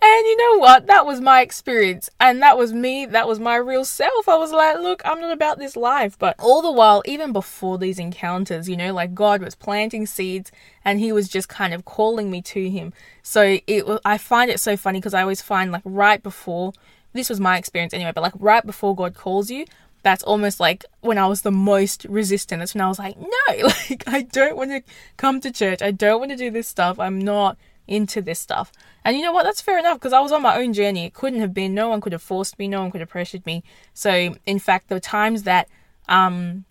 And 0.06 0.26
you 0.28 0.38
know 0.38 0.60
what? 0.60 0.86
That 0.86 1.06
was 1.06 1.20
my 1.20 1.42
experience. 1.42 2.12
And 2.20 2.40
that 2.44 2.60
was 2.60 2.72
me. 2.72 3.08
That 3.08 3.28
was 3.28 3.40
my 3.40 3.56
real 3.56 3.84
self. 3.84 4.30
I 4.30 4.38
was 4.38 4.52
like, 4.52 4.78
look, 4.78 5.02
I'm 5.04 5.20
not 5.20 5.32
about 5.32 5.58
this 5.58 5.76
life. 5.76 6.18
But 6.20 6.36
all 6.38 6.62
the 6.62 6.72
while, 6.72 7.02
even 7.06 7.34
before 7.34 7.80
these 7.80 7.98
encounters, 7.98 8.70
you 8.70 8.78
know, 8.78 8.94
like 8.94 9.16
God 9.16 9.42
was 9.42 9.56
planting 9.56 10.06
seeds 10.06 10.52
and 10.84 11.00
he 11.00 11.12
was 11.12 11.28
just 11.28 11.50
kind 11.50 11.74
of 11.74 11.86
calling 11.86 12.30
me 12.30 12.44
to 12.44 12.70
him. 12.70 12.94
So 13.24 13.58
it 13.66 13.88
was. 13.88 14.00
I 14.06 14.20
find 14.20 14.52
it 14.52 14.60
so 14.60 14.78
funny 14.78 15.00
because 15.00 15.16
I 15.16 15.22
always 15.22 15.42
find 15.42 15.72
like 15.72 15.82
right 15.84 16.22
before, 16.22 16.74
this 17.14 17.30
was 17.30 17.40
my 17.40 17.58
experience 17.58 17.94
anyway, 17.94 18.12
but 18.14 18.22
like 18.22 18.34
right 18.38 18.66
before 18.66 18.96
God 18.96 19.16
calls 19.16 19.50
you, 19.50 19.66
that's 20.04 20.24
almost 20.24 20.60
like 20.60 20.86
when 21.02 21.18
I 21.18 21.26
was 21.26 21.42
the 21.42 21.52
most 21.52 22.06
resistant. 22.08 22.60
That's 22.60 22.76
when 22.76 22.82
I 22.82 22.90
was 22.90 23.00
like, 23.00 23.18
no, 23.18 23.28
like 23.90 24.04
I 24.06 24.22
don't 24.22 24.56
want 24.56 24.70
to 24.70 24.84
come 25.18 25.42
to 25.42 25.52
church. 25.52 25.82
I 25.82 25.90
don't 25.90 26.20
want 26.20 26.30
to 26.30 26.38
do 26.38 26.52
this 26.52 26.68
stuff. 26.68 27.00
I'm 27.00 27.18
not 27.18 27.58
into 27.88 28.22
this 28.22 28.40
stuff. 28.40 28.72
And 29.04 29.16
you 29.16 29.24
know 29.24 29.32
what? 29.32 29.44
That's 29.44 29.62
fair 29.62 29.78
enough 29.78 30.00
because 30.00 30.14
I 30.14 30.20
was 30.20 30.32
on 30.32 30.42
my 30.42 30.58
own 30.58 30.74
journey. 30.74 31.06
It 31.06 31.14
couldn't 31.14 31.42
have 31.42 31.54
been. 31.54 31.74
No 31.74 31.90
one 31.90 32.02
could 32.02 32.14
have 32.14 32.22
forced 32.22 32.58
me. 32.58 32.68
No 32.68 32.82
one 32.82 32.92
could 32.92 33.02
have 33.02 33.10
pressured 33.10 33.46
me. 33.46 33.64
So, 33.94 34.36
in 34.46 34.60
fact, 34.60 34.90
the 34.90 35.00
times 35.00 35.44
that 35.44 35.68
um 36.08 36.66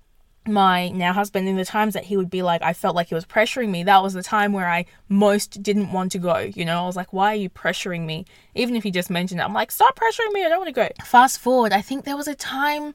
my 0.46 0.88
now 0.90 1.12
husband, 1.12 1.48
in 1.48 1.56
the 1.56 1.64
times 1.64 1.94
that 1.94 2.04
he 2.04 2.16
would 2.16 2.30
be 2.30 2.42
like, 2.42 2.62
I 2.62 2.72
felt 2.72 2.94
like 2.94 3.08
he 3.08 3.14
was 3.14 3.24
pressuring 3.24 3.70
me, 3.70 3.84
that 3.84 4.02
was 4.02 4.12
the 4.12 4.22
time 4.22 4.52
where 4.52 4.68
I 4.68 4.84
most 5.08 5.62
didn't 5.62 5.92
want 5.92 6.12
to 6.12 6.18
go. 6.18 6.38
You 6.38 6.64
know, 6.64 6.82
I 6.82 6.86
was 6.86 6.96
like, 6.96 7.12
why 7.12 7.32
are 7.32 7.36
you 7.36 7.48
pressuring 7.48 8.04
me? 8.04 8.26
Even 8.54 8.76
if 8.76 8.82
he 8.82 8.90
just 8.90 9.10
mentioned 9.10 9.40
it, 9.40 9.44
I'm 9.44 9.54
like, 9.54 9.70
stop 9.70 9.98
pressuring 9.98 10.32
me. 10.32 10.44
I 10.44 10.48
don't 10.48 10.58
want 10.58 10.68
to 10.68 10.72
go. 10.72 10.88
Fast 11.04 11.38
forward, 11.38 11.72
I 11.72 11.80
think 11.80 12.04
there 12.04 12.16
was 12.16 12.28
a 12.28 12.34
time. 12.34 12.94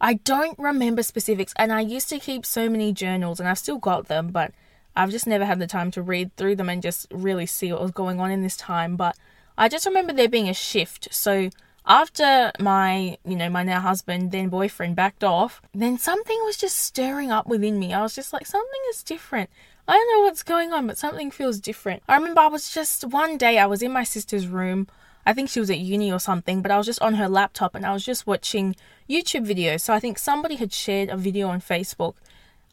I 0.00 0.14
don't 0.14 0.58
remember 0.58 1.02
specifics, 1.02 1.52
and 1.56 1.72
I 1.72 1.80
used 1.80 2.08
to 2.08 2.18
keep 2.18 2.46
so 2.46 2.68
many 2.68 2.92
journals, 2.92 3.38
and 3.38 3.48
I've 3.48 3.58
still 3.58 3.78
got 3.78 4.08
them, 4.08 4.28
but 4.28 4.52
I've 4.96 5.10
just 5.10 5.26
never 5.26 5.44
had 5.44 5.58
the 5.58 5.66
time 5.66 5.90
to 5.92 6.02
read 6.02 6.34
through 6.36 6.56
them 6.56 6.68
and 6.68 6.82
just 6.82 7.06
really 7.10 7.46
see 7.46 7.72
what 7.72 7.82
was 7.82 7.90
going 7.90 8.20
on 8.20 8.30
in 8.30 8.42
this 8.42 8.56
time. 8.56 8.96
But 8.96 9.16
I 9.56 9.68
just 9.68 9.86
remember 9.86 10.12
there 10.12 10.28
being 10.28 10.48
a 10.48 10.54
shift. 10.54 11.08
So 11.12 11.50
after 11.86 12.52
my, 12.58 13.18
you 13.24 13.36
know, 13.36 13.48
my 13.48 13.62
now 13.62 13.80
husband, 13.80 14.32
then 14.32 14.48
boyfriend 14.48 14.96
backed 14.96 15.24
off, 15.24 15.62
then 15.74 15.98
something 15.98 16.38
was 16.44 16.56
just 16.56 16.76
stirring 16.76 17.30
up 17.30 17.46
within 17.46 17.78
me. 17.78 17.92
I 17.92 18.02
was 18.02 18.14
just 18.14 18.32
like, 18.32 18.46
something 18.46 18.80
is 18.90 19.02
different. 19.02 19.50
I 19.88 19.94
don't 19.94 20.18
know 20.18 20.24
what's 20.24 20.42
going 20.42 20.72
on, 20.72 20.86
but 20.86 20.98
something 20.98 21.30
feels 21.30 21.58
different. 21.58 22.02
I 22.08 22.16
remember 22.16 22.40
I 22.40 22.46
was 22.48 22.72
just 22.72 23.04
one 23.04 23.36
day 23.36 23.58
I 23.58 23.66
was 23.66 23.82
in 23.82 23.92
my 23.92 24.04
sister's 24.04 24.46
room. 24.46 24.86
I 25.26 25.32
think 25.32 25.50
she 25.50 25.60
was 25.60 25.70
at 25.70 25.78
uni 25.78 26.12
or 26.12 26.20
something, 26.20 26.62
but 26.62 26.70
I 26.70 26.78
was 26.78 26.86
just 26.86 27.02
on 27.02 27.14
her 27.14 27.28
laptop 27.28 27.74
and 27.74 27.84
I 27.84 27.92
was 27.92 28.04
just 28.04 28.26
watching 28.26 28.76
YouTube 29.08 29.46
videos. 29.46 29.80
So 29.80 29.92
I 29.92 30.00
think 30.00 30.18
somebody 30.18 30.56
had 30.56 30.72
shared 30.72 31.08
a 31.08 31.16
video 31.16 31.48
on 31.48 31.60
Facebook 31.60 32.14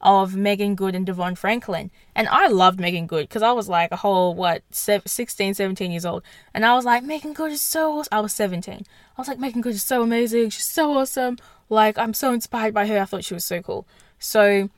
of 0.02 0.36
Meagan 0.36 0.76
Good 0.76 0.96
and 0.96 1.08
DeVon 1.08 1.38
Franklin. 1.38 1.92
And 2.16 2.28
I 2.28 2.48
loved 2.48 2.80
Meagan 2.80 3.08
Good 3.08 3.28
because 3.28 3.42
I 3.42 3.52
was 3.52 3.68
like 3.68 3.92
a 3.92 3.98
whole, 3.98 4.34
what, 4.36 4.64
16, 4.72 5.54
17 5.54 5.92
years 5.92 6.06
old. 6.06 6.24
And 6.54 6.66
I 6.66 6.76
was 6.76 6.86
like, 6.86 7.04
Meagan 7.04 7.34
Good 7.34 7.52
is 7.52 7.62
so 7.62 8.00
awesome. 8.00 8.10
I 8.12 8.20
was 8.20 8.34
17. 8.34 8.74
I 8.74 8.82
was 9.22 9.28
like, 9.28 9.40
Meagan 9.40 9.62
Good 9.62 9.76
is 9.76 9.84
so 9.84 10.04
amazing. 10.04 10.52
She's 10.52 10.66
so 10.66 10.98
awesome. 10.98 11.38
Like, 11.70 11.98
I'm 11.98 12.14
so 12.14 12.32
inspired 12.32 12.74
by 12.74 12.88
her. 12.88 13.00
I 13.00 13.06
thought 13.06 13.26
she 13.26 13.34
was 13.34 13.46
so 13.46 13.62
cool. 13.62 13.88
So, 14.20 14.70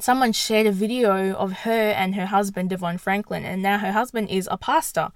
someone 0.00 0.32
shared 0.32 0.66
a 0.66 0.72
video 0.72 1.34
of 1.34 1.52
her 1.52 1.90
and 1.90 2.14
her 2.14 2.26
husband, 2.26 2.70
DeVon 2.70 3.00
Franklin. 3.00 3.44
And 3.44 3.62
now 3.62 3.78
her 3.78 3.92
husband 3.92 4.30
is 4.30 4.48
a 4.50 4.56
pastor. 4.56 5.10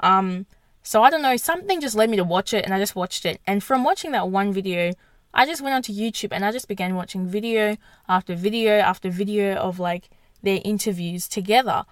Um, 0.00 0.46
so 0.82 1.02
I 1.02 1.10
don't 1.10 1.22
know, 1.22 1.36
something 1.36 1.80
just 1.80 1.96
led 1.96 2.10
me 2.10 2.16
to 2.16 2.22
watch 2.22 2.54
it 2.54 2.64
and 2.64 2.72
I 2.72 2.78
just 2.78 2.94
watched 2.94 3.26
it. 3.26 3.40
And 3.44 3.60
from 3.60 3.82
watching 3.82 4.12
that 4.12 4.28
one 4.28 4.52
video, 4.52 4.92
I 5.36 5.44
just 5.44 5.60
went 5.60 5.74
onto 5.74 5.92
YouTube 5.92 6.30
and 6.32 6.46
I 6.46 6.50
just 6.50 6.66
began 6.66 6.96
watching 6.96 7.26
video 7.26 7.76
after 8.08 8.34
video 8.34 8.78
after 8.78 9.10
video 9.10 9.54
of 9.56 9.78
like 9.78 10.08
their 10.42 10.60
interviews 10.64 11.28
together. 11.28 11.84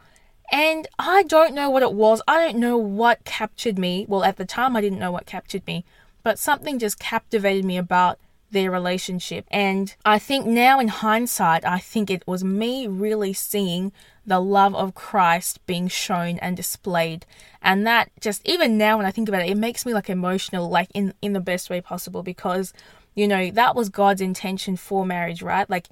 And 0.50 0.88
I 0.98 1.24
don't 1.24 1.54
know 1.54 1.68
what 1.68 1.82
it 1.82 1.92
was. 1.92 2.22
I 2.26 2.42
don't 2.42 2.58
know 2.58 2.78
what 2.78 3.24
captured 3.24 3.78
me. 3.78 4.06
Well, 4.08 4.24
at 4.24 4.38
the 4.38 4.46
time, 4.46 4.76
I 4.76 4.80
didn't 4.80 4.98
know 4.98 5.12
what 5.12 5.26
captured 5.26 5.66
me, 5.66 5.84
but 6.22 6.38
something 6.38 6.78
just 6.78 6.98
captivated 6.98 7.66
me 7.66 7.76
about 7.76 8.18
their 8.54 8.70
relationship. 8.70 9.44
And 9.50 9.94
I 10.06 10.18
think 10.18 10.46
now, 10.46 10.80
in 10.80 10.88
hindsight, 10.88 11.66
I 11.66 11.78
think 11.78 12.10
it 12.10 12.26
was 12.26 12.42
me 12.42 12.86
really 12.86 13.34
seeing 13.34 13.92
the 14.24 14.40
love 14.40 14.74
of 14.74 14.94
Christ 14.94 15.64
being 15.66 15.88
shown 15.88 16.38
and 16.38 16.56
displayed. 16.56 17.26
And 17.60 17.86
that 17.86 18.10
just, 18.20 18.40
even 18.48 18.78
now, 18.78 18.96
when 18.96 19.04
I 19.04 19.10
think 19.10 19.28
about 19.28 19.42
it, 19.42 19.50
it 19.50 19.58
makes 19.58 19.84
me 19.84 19.92
like 19.92 20.08
emotional, 20.08 20.70
like 20.70 20.88
in, 20.94 21.12
in 21.20 21.34
the 21.34 21.40
best 21.40 21.68
way 21.68 21.82
possible 21.82 22.22
because 22.22 22.72
you 23.14 23.28
know, 23.28 23.50
that 23.52 23.76
was 23.76 23.88
God's 23.88 24.20
intention 24.20 24.76
for 24.76 25.06
marriage, 25.06 25.42
right? 25.42 25.68
Like, 25.70 25.88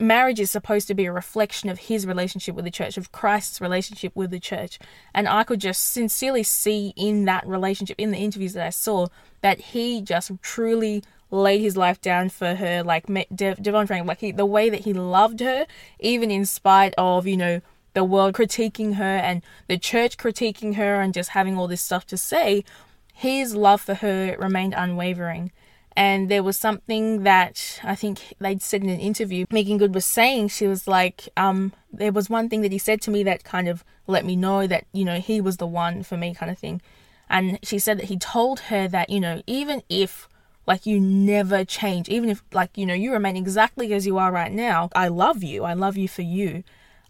marriage 0.00 0.40
is 0.40 0.50
supposed 0.50 0.88
to 0.88 0.94
be 0.94 1.04
a 1.04 1.12
reflection 1.12 1.68
of 1.68 1.78
his 1.78 2.06
relationship 2.06 2.54
with 2.54 2.64
the 2.64 2.70
church, 2.70 2.96
of 2.96 3.12
Christ's 3.12 3.60
relationship 3.60 4.12
with 4.14 4.30
the 4.30 4.40
church. 4.40 4.78
And 5.14 5.28
I 5.28 5.44
could 5.44 5.60
just 5.60 5.92
sincerely 5.92 6.42
see 6.42 6.92
in 6.96 7.26
that 7.26 7.46
relationship, 7.46 7.96
in 7.98 8.10
the 8.10 8.18
interviews 8.18 8.54
that 8.54 8.66
I 8.66 8.70
saw, 8.70 9.06
that 9.42 9.60
he 9.60 10.00
just 10.00 10.30
truly 10.42 11.04
laid 11.34 11.60
his 11.60 11.76
life 11.76 12.00
down 12.00 12.28
for 12.30 12.54
her, 12.54 12.82
like 12.82 13.06
De- 13.06 13.56
DeVon 13.56 13.86
Frank, 13.86 14.06
like 14.06 14.20
he, 14.20 14.32
the 14.32 14.46
way 14.46 14.70
that 14.70 14.80
he 14.80 14.92
loved 14.92 15.40
her, 15.40 15.66
even 16.00 16.30
in 16.30 16.46
spite 16.46 16.94
of, 16.96 17.26
you 17.26 17.36
know, 17.36 17.60
the 17.94 18.04
world 18.04 18.34
critiquing 18.34 18.94
her 18.94 19.16
and 19.16 19.42
the 19.68 19.78
church 19.78 20.16
critiquing 20.16 20.76
her 20.76 21.00
and 21.00 21.14
just 21.14 21.30
having 21.30 21.56
all 21.56 21.68
this 21.68 21.82
stuff 21.82 22.06
to 22.06 22.16
say 22.16 22.64
his 23.12 23.54
love 23.54 23.80
for 23.80 23.94
her 23.94 24.36
remained 24.38 24.74
unwavering. 24.76 25.52
And 25.96 26.28
there 26.28 26.42
was 26.42 26.56
something 26.56 27.22
that 27.22 27.78
I 27.84 27.94
think 27.94 28.34
they'd 28.40 28.60
said 28.60 28.82
in 28.82 28.88
an 28.88 28.98
interview. 28.98 29.46
Meagan 29.50 29.78
Good 29.78 29.94
was 29.94 30.04
saying, 30.04 30.48
she 30.48 30.66
was 30.66 30.88
like, 30.88 31.28
um, 31.36 31.72
there 31.92 32.10
was 32.10 32.28
one 32.28 32.48
thing 32.48 32.62
that 32.62 32.72
he 32.72 32.78
said 32.78 33.00
to 33.02 33.12
me 33.12 33.22
that 33.22 33.44
kind 33.44 33.68
of 33.68 33.84
let 34.08 34.24
me 34.24 34.34
know 34.34 34.66
that, 34.66 34.86
you 34.92 35.04
know, 35.04 35.20
he 35.20 35.40
was 35.40 35.58
the 35.58 35.68
one 35.68 36.02
for 36.02 36.16
me, 36.16 36.34
kind 36.34 36.50
of 36.50 36.58
thing. 36.58 36.82
And 37.30 37.60
she 37.62 37.78
said 37.78 37.98
that 37.98 38.06
he 38.06 38.18
told 38.18 38.58
her 38.60 38.88
that, 38.88 39.08
you 39.08 39.20
know, 39.20 39.42
even 39.46 39.82
if 39.88 40.28
like 40.66 40.86
you 40.86 41.00
never 41.00 41.64
change, 41.64 42.08
even 42.08 42.30
if 42.30 42.42
like, 42.52 42.76
you 42.76 42.86
know, 42.86 42.94
you 42.94 43.12
remain 43.12 43.36
exactly 43.36 43.92
as 43.92 44.06
you 44.06 44.18
are 44.18 44.32
right 44.32 44.52
now, 44.52 44.90
I 44.94 45.08
love 45.08 45.42
you. 45.42 45.64
I 45.64 45.74
love 45.74 45.96
you 45.96 46.08
for 46.08 46.22
you. 46.22 46.64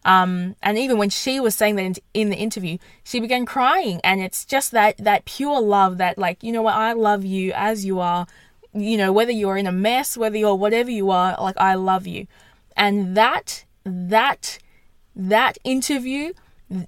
Um, 0.04 0.56
and 0.62 0.76
even 0.76 0.99
when 0.99 1.08
she 1.08 1.40
was 1.40 1.54
saying 1.54 1.76
that 1.76 1.99
in 2.12 2.30
the 2.30 2.37
interview, 2.37 2.78
she 3.04 3.20
began 3.20 3.46
crying. 3.46 4.00
And 4.04 4.20
it's 4.20 4.44
just 4.44 4.73
that, 4.73 4.99
that 4.99 5.25
pure 5.25 5.61
love 5.61 5.99
that 5.99 6.18
like, 6.18 6.42
you 6.42 6.52
know 6.52 6.62
what, 6.62 6.75
I 6.75 6.92
love 6.92 7.25
you 7.25 7.52
as 7.54 7.84
you 7.84 8.00
are, 8.00 8.26
you 8.75 8.99
know, 8.99 9.12
whether 9.12 9.32
you're 9.32 9.56
in 9.56 9.66
a 9.66 9.73
mess, 9.73 10.16
whether 10.16 10.37
you're 10.37 10.54
whatever 10.56 10.90
you 10.90 11.11
are, 11.11 11.37
like 11.40 11.56
I 11.58 11.75
love 11.75 12.06
you. 12.06 12.26
And 12.76 13.16
that, 13.16 13.64
that, 13.84 14.58
that 15.14 15.58
interview 15.64 16.32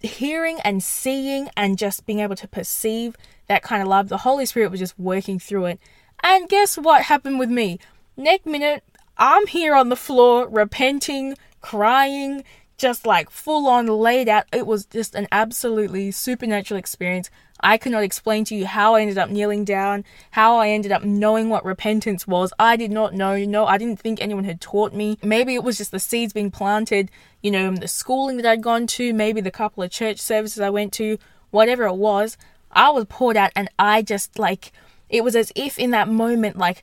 hearing 0.03 0.59
and 0.65 0.83
seeing 0.83 1.49
and 1.57 1.79
just 1.79 2.07
being 2.07 2.21
able 2.21 2.37
to 2.37 2.49
perceive 2.49 3.17
that 3.49 3.63
kind 3.63 3.83
of 3.83 3.89
love, 3.89 4.09
the 4.09 4.19
Holy 4.19 4.47
Spirit 4.47 4.71
was 4.71 4.81
just 4.81 4.99
working 4.99 5.39
through 5.39 5.67
it. 5.67 5.81
And 6.23 6.49
guess 6.49 6.77
what 6.77 7.03
happened 7.03 7.39
with 7.39 7.51
me? 7.51 7.79
Next 8.17 8.47
minute, 8.47 8.83
I'm 9.17 9.47
here 9.47 9.75
on 9.75 9.89
the 9.89 9.97
floor, 9.97 10.49
repenting, 10.49 11.37
crying, 11.61 12.45
just 12.77 13.07
like 13.07 13.31
full 13.31 13.67
on 13.67 13.87
laid 13.87 14.29
out. 14.29 14.45
It 14.53 14.67
was 14.67 14.85
just 14.87 15.15
an 15.15 15.27
absolutely 15.33 16.11
supernatural 16.11 16.79
experience. 16.79 17.31
I 17.61 17.79
cannot 17.79 18.03
explain 18.03 18.45
to 18.47 18.55
you 18.55 18.67
how 18.67 18.95
I 18.95 19.01
ended 19.01 19.17
up 19.17 19.31
kneeling 19.31 19.65
down, 19.65 20.05
how 20.33 20.57
I 20.59 20.69
ended 20.69 20.93
up 20.93 21.03
knowing 21.03 21.49
what 21.49 21.65
repentance 21.65 22.27
was. 22.27 22.53
I 22.59 22.77
did 22.77 22.91
not 22.91 23.15
know. 23.15 23.37
No, 23.45 23.65
I 23.65 23.79
didn't 23.79 23.99
think 23.99 24.21
anyone 24.21 24.45
had 24.45 24.61
taught 24.61 24.93
me. 24.93 25.19
Maybe 25.23 25.55
it 25.55 25.65
was 25.65 25.79
just 25.79 25.91
the 25.91 25.99
seeds 25.99 26.35
being 26.35 26.51
planted, 26.51 27.11
you 27.43 27.51
know, 27.51 27.75
the 27.75 27.89
schooling 27.89 28.37
that 28.37 28.47
I'd 28.47 28.63
gone 28.63 28.87
to, 28.89 29.15
maybe 29.15 29.41
the 29.41 29.51
couple 29.51 29.83
of 29.83 29.91
church 29.91 30.19
services 30.19 30.61
I 30.61 30.69
went 30.69 30.93
to, 30.95 31.17
whatever 31.51 31.85
it 31.85 31.97
was. 31.97 32.37
I 32.71 32.91
was 32.91 33.07
poured 33.09 33.39
out 33.39 33.53
and 33.57 33.71
I 33.79 34.03
just 34.03 34.39
like, 34.39 34.73
it 35.09 35.25
was 35.25 35.37
as 35.37 35.53
if 35.55 35.79
in 35.79 35.91
that 35.93 36.09
moment, 36.09 36.57
like, 36.57 36.83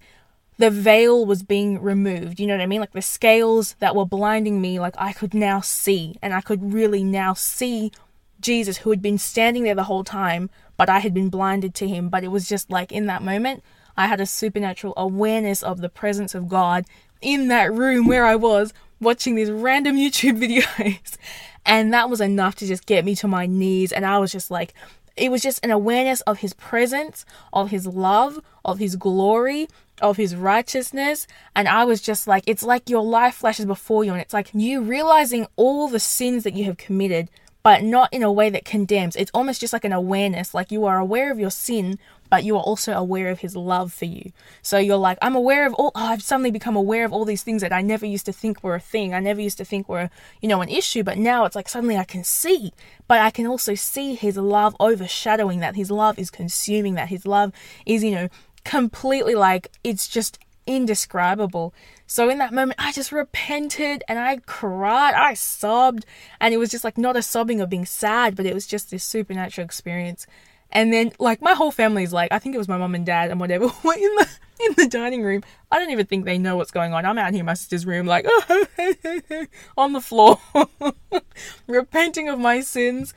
the 0.58 0.70
veil 0.70 1.26
was 1.26 1.44
being 1.44 1.82
removed. 1.82 2.40
You 2.40 2.48
know 2.48 2.54
what 2.54 2.62
I 2.62 2.68
mean? 2.68 2.80
Like 2.80 2.94
the 2.94 3.02
scales 3.02 3.76
that 3.80 3.96
were 3.96 4.06
blinding 4.06 4.62
me, 4.62 4.80
like 4.80 4.96
I 4.98 5.14
could 5.14 5.34
now 5.34 5.62
see, 5.62 6.16
and 6.22 6.34
I 6.34 6.42
could 6.42 6.74
really 6.74 7.04
now 7.04 7.34
see 7.34 7.92
Jesus 8.40 8.78
who 8.78 8.92
had 8.92 9.02
been 9.02 9.18
standing 9.18 9.64
there 9.64 9.76
the 9.76 9.86
whole 9.86 10.04
time, 10.04 10.50
but 10.78 10.90
I 10.90 11.00
had 11.00 11.14
been 11.14 11.30
blinded 11.30 11.74
to 11.76 11.88
him. 11.88 12.10
But 12.10 12.24
it 12.24 12.28
was 12.28 12.48
just 12.48 12.70
like 12.70 12.92
in 12.92 13.08
that 13.08 13.24
moment, 13.24 13.64
I 13.98 14.08
had 14.08 14.22
a 14.22 14.26
supernatural 14.26 14.94
awareness 14.96 15.64
of 15.64 15.82
the 15.82 15.90
presence 15.90 16.36
of 16.36 16.50
God 16.50 16.86
in 17.22 17.48
that 17.48 17.74
room 17.74 18.08
where 18.08 18.26
I 18.26 18.36
was 18.36 18.74
watching 19.00 19.36
these 19.36 19.52
random 19.52 19.96
YouTube 19.98 20.40
videos. 20.40 21.18
And 21.66 21.94
that 21.94 22.10
was 22.10 22.20
enough 22.22 22.56
to 22.56 22.68
just 22.68 22.86
get 22.86 23.06
me 23.06 23.16
to 23.16 23.28
my 23.28 23.46
knees. 23.46 23.92
And 23.92 24.06
I 24.06 24.18
was 24.18 24.32
just 24.32 24.52
like, 24.52 24.74
it 25.16 25.32
was 25.32 25.42
just 25.42 25.64
an 25.64 25.72
awareness 25.72 26.22
of 26.22 26.40
his 26.40 26.54
presence, 26.54 27.26
of 27.52 27.70
his 27.70 27.86
love, 27.86 28.42
of 28.66 28.80
his 28.80 28.96
glory, 28.96 29.68
of 30.02 30.18
his 30.18 30.36
righteousness. 30.36 31.28
And 31.56 31.68
I 31.68 31.86
was 31.86 32.02
just 32.02 32.28
like, 32.28 32.44
it's 32.48 32.64
like 32.64 32.90
your 32.90 33.04
life 33.04 33.36
flashes 33.36 33.66
before 33.66 34.04
you, 34.04 34.12
and 34.12 34.22
it's 34.22 34.34
like 34.34 34.50
you 34.54 34.82
realizing 34.82 35.48
all 35.56 35.88
the 35.88 36.00
sins 36.00 36.44
that 36.44 36.56
you 36.56 36.66
have 36.66 36.78
committed, 36.78 37.30
but 37.62 37.84
not 37.84 38.12
in 38.12 38.24
a 38.24 38.32
way 38.32 38.50
that 38.50 38.66
condemns. 38.66 39.16
It's 39.16 39.32
almost 39.34 39.62
just 39.62 39.74
like 39.74 39.86
an 39.86 39.94
awareness, 39.94 40.54
like 40.54 40.72
you 40.72 40.86
are 40.86 40.98
aware 40.98 41.32
of 41.32 41.40
your 41.40 41.52
sin, 41.52 42.00
but 42.34 42.44
you 42.44 42.56
are 42.58 42.64
also 42.64 42.94
aware 42.94 43.30
of 43.30 43.42
his 43.42 43.56
love 43.56 43.94
for 43.94 44.06
you. 44.06 44.32
So 44.64 44.80
you're 44.80 44.98
like, 44.98 45.20
I'm 45.22 45.36
aware 45.36 45.68
of 45.68 45.76
all, 45.76 45.92
oh, 45.94 46.04
I've 46.04 46.24
suddenly 46.24 46.50
become 46.50 46.76
aware 46.76 47.06
of 47.06 47.14
all 47.14 47.26
these 47.26 47.44
things 47.44 47.62
that 47.62 47.72
I 47.72 47.84
never 47.84 48.08
used 48.08 48.26
to 48.26 48.34
think 48.34 48.64
were 48.64 48.74
a 48.74 48.80
thing. 48.80 49.14
I 49.14 49.20
never 49.20 49.40
used 49.40 49.60
to 49.60 49.66
think 49.66 49.88
were, 49.88 50.10
you 50.42 50.50
know, 50.50 50.60
an 50.62 50.68
issue, 50.68 51.04
but 51.04 51.20
now 51.20 51.46
it's 51.46 51.56
like 51.56 51.70
suddenly 51.70 51.96
I 51.96 52.06
can 52.06 52.24
see, 52.24 52.74
but 53.08 53.22
I 53.22 53.30
can 53.30 53.46
also 53.46 53.76
see 53.76 54.16
his 54.16 54.36
love 54.36 54.76
overshadowing 54.80 55.60
that. 55.60 55.76
His 55.76 55.92
love 55.92 56.18
is 56.18 56.32
consuming 56.32 56.96
that. 56.96 57.10
His 57.10 57.28
love 57.28 57.52
is, 57.86 58.04
you 58.04 58.10
know, 58.10 58.30
completely 58.64 59.36
like, 59.36 59.68
it's 59.84 60.08
just 60.08 60.40
indescribable. 60.66 61.72
So 62.08 62.30
in 62.30 62.40
that 62.40 62.52
moment, 62.52 62.80
I 62.82 62.94
just 62.94 63.12
repented 63.12 64.04
and 64.08 64.18
I 64.18 64.38
cried, 64.38 65.14
I 65.14 65.36
sobbed, 65.36 66.08
and 66.42 66.52
it 66.52 66.58
was 66.58 66.72
just 66.72 66.84
like 66.84 66.98
not 66.98 67.16
a 67.16 67.22
sobbing 67.22 67.62
of 67.62 67.70
being 67.70 67.86
sad, 67.86 68.36
but 68.36 68.48
it 68.48 68.56
was 68.56 68.66
just 68.66 68.90
this 68.90 69.04
supernatural 69.04 69.66
experience. 69.66 70.26
And 70.74 70.92
then 70.92 71.14
like 71.20 71.42
my 71.42 71.54
whole 71.54 71.72
family's 71.72 72.12
like, 72.12 72.32
I 72.32 72.40
think 72.40 72.56
it 72.56 72.58
was 72.58 72.68
my 72.68 72.78
mum 72.78 72.96
and 72.96 73.06
dad 73.06 73.32
and 73.32 73.40
whatever, 73.40 73.68
were 73.84 73.94
in 73.94 74.16
the 74.16 74.28
in 74.60 74.74
the 74.76 74.88
dining 74.88 75.24
room. 75.24 75.44
I 75.72 75.80
don't 75.80 75.92
even 75.92 76.06
think 76.06 76.26
they 76.26 76.38
know 76.38 76.58
what's 76.58 76.72
going 76.72 76.94
on. 76.94 77.06
I'm 77.06 77.18
out 77.18 77.32
here 77.32 77.42
in 77.42 77.46
my 77.46 77.54
sister's 77.54 77.86
room, 77.86 78.08
like 78.08 78.26
on 79.78 79.94
the 79.94 80.02
floor, 80.02 80.40
repenting 81.68 82.28
of 82.28 82.40
my 82.40 82.62
sins. 82.62 83.14